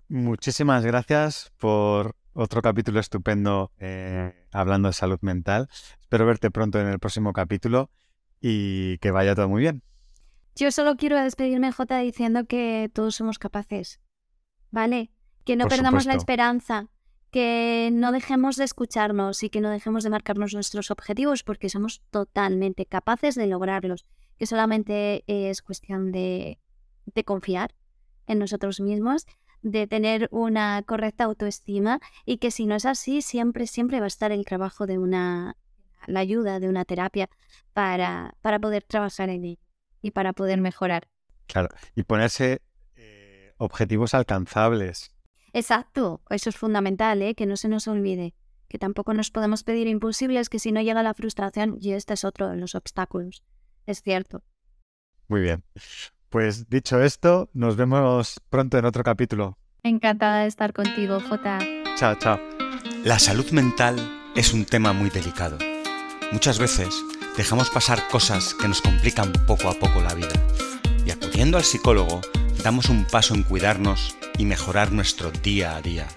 muchísimas 0.09 0.85
gracias 0.85 1.51
por 1.57 2.15
otro 2.33 2.61
capítulo 2.61 2.99
estupendo 2.99 3.71
eh, 3.79 4.47
hablando 4.51 4.89
de 4.89 4.93
salud 4.93 5.19
mental. 5.21 5.69
Espero 6.01 6.25
verte 6.25 6.51
pronto 6.51 6.79
en 6.79 6.87
el 6.87 6.99
próximo 6.99 7.33
capítulo 7.33 7.89
y 8.39 8.97
que 8.99 9.11
vaya 9.11 9.35
todo 9.35 9.49
muy 9.49 9.61
bien. 9.61 9.83
Yo 10.55 10.71
solo 10.71 10.97
quiero 10.97 11.19
despedirme, 11.19 11.71
Jota, 11.71 11.97
diciendo 11.99 12.45
que 12.45 12.91
todos 12.93 13.15
somos 13.15 13.39
capaces, 13.39 13.99
¿vale? 14.69 15.11
Que 15.45 15.55
no 15.55 15.67
perdamos 15.67 16.05
la 16.05 16.13
esperanza, 16.13 16.89
que 17.33 17.89
no 17.91 18.11
dejemos 18.11 18.57
de 18.57 18.63
escucharnos 18.63 19.41
y 19.41 19.49
que 19.49 19.59
no 19.59 19.71
dejemos 19.71 20.03
de 20.03 20.11
marcarnos 20.11 20.53
nuestros 20.53 20.91
objetivos 20.91 21.41
porque 21.41 21.67
somos 21.67 22.03
totalmente 22.11 22.85
capaces 22.85 23.33
de 23.33 23.47
lograrlos, 23.47 24.05
que 24.37 24.45
solamente 24.45 25.23
es 25.25 25.63
cuestión 25.63 26.11
de, 26.11 26.59
confiar 27.25 27.73
en 28.27 28.37
nosotros 28.37 28.79
mismos, 28.79 29.25
de 29.63 29.87
tener 29.87 30.29
una 30.29 30.83
correcta 30.83 31.23
autoestima 31.23 31.99
y 32.23 32.37
que 32.37 32.51
si 32.51 32.67
no 32.67 32.75
es 32.75 32.85
así, 32.85 33.23
siempre, 33.23 33.65
siempre 33.65 33.99
va 33.99 34.05
a 34.05 34.07
estar 34.07 34.31
el 34.31 34.45
trabajo 34.45 34.85
de 34.85 34.99
una, 34.99 35.57
la 36.05 36.19
ayuda 36.19 36.59
de 36.59 36.69
una 36.69 36.85
terapia 36.85 37.31
para, 37.73 38.35
para 38.41 38.59
poder 38.59 38.83
trabajar 38.83 39.29
en 39.29 39.43
ello 39.43 39.61
y 40.03 40.11
para 40.11 40.33
poder 40.33 40.61
mejorar. 40.61 41.09
Claro, 41.47 41.69
y 41.95 42.03
ponerse 42.03 42.61
eh, 42.95 43.53
objetivos 43.57 44.13
alcanzables. 44.13 45.12
Exacto, 45.53 46.21
eso 46.29 46.49
es 46.49 46.57
fundamental, 46.57 47.21
¿eh? 47.21 47.35
que 47.35 47.45
no 47.45 47.57
se 47.57 47.69
nos 47.69 47.87
olvide, 47.87 48.33
que 48.67 48.79
tampoco 48.79 49.13
nos 49.13 49.29
podemos 49.29 49.63
pedir 49.63 49.87
imposibles, 49.87 50.49
que 50.49 50.57
si 50.57 50.71
no 50.71 50.81
llega 50.81 51.03
la 51.03 51.13
frustración, 51.13 51.77
y 51.79 51.93
este 51.93 52.15
es 52.15 52.23
otro 52.23 52.49
de 52.49 52.57
los 52.57 52.73
obstáculos, 52.73 53.43
es 53.85 54.01
cierto. 54.01 54.43
Muy 55.27 55.41
bien. 55.41 55.63
Pues 56.29 56.67
dicho 56.69 56.99
esto, 57.01 57.49
nos 57.53 57.75
vemos 57.75 58.41
pronto 58.49 58.79
en 58.79 58.85
otro 58.85 59.03
capítulo. 59.03 59.59
Encantada 59.83 60.41
de 60.41 60.47
estar 60.47 60.73
contigo, 60.73 61.19
Jota. 61.19 61.59
Chao, 61.97 62.15
chao. 62.17 62.39
La 63.03 63.19
salud 63.19 63.51
mental 63.51 63.95
es 64.35 64.53
un 64.53 64.65
tema 64.65 64.93
muy 64.93 65.11
delicado. 65.11 65.59
Muchas 66.31 66.57
veces 66.57 66.95
dejamos 67.37 67.69
pasar 67.69 67.99
cosas 68.09 68.55
que 68.55 68.67
nos 68.67 68.81
complican 68.81 69.31
poco 69.45 69.69
a 69.69 69.73
poco 69.73 70.01
la 70.01 70.15
vida. 70.15 70.33
Y 71.05 71.11
acudiendo 71.11 71.57
al 71.57 71.63
psicólogo, 71.63 72.21
damos 72.63 72.89
un 72.89 73.05
paso 73.05 73.35
en 73.35 73.43
cuidarnos 73.43 74.17
y 74.37 74.45
mejorar 74.45 74.91
nuestro 74.91 75.31
día 75.31 75.75
a 75.75 75.81
día. 75.81 76.07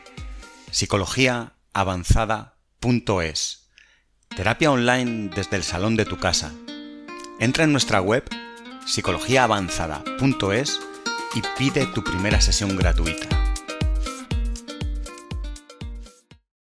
Psicologiaavanzada.es 0.71 3.71
Terapia 4.35 4.71
online 4.71 5.31
desde 5.35 5.57
el 5.57 5.65
salón 5.65 5.97
de 5.97 6.05
tu 6.05 6.19
casa. 6.19 6.53
Entra 7.41 7.65
en 7.65 7.73
nuestra 7.73 8.01
web 8.01 8.23
psicologiaavanzada.es 8.87 10.81
y 11.35 11.43
pide 11.59 11.87
tu 11.87 12.05
primera 12.05 12.41
sesión 12.41 12.77
gratuita. 12.77 13.46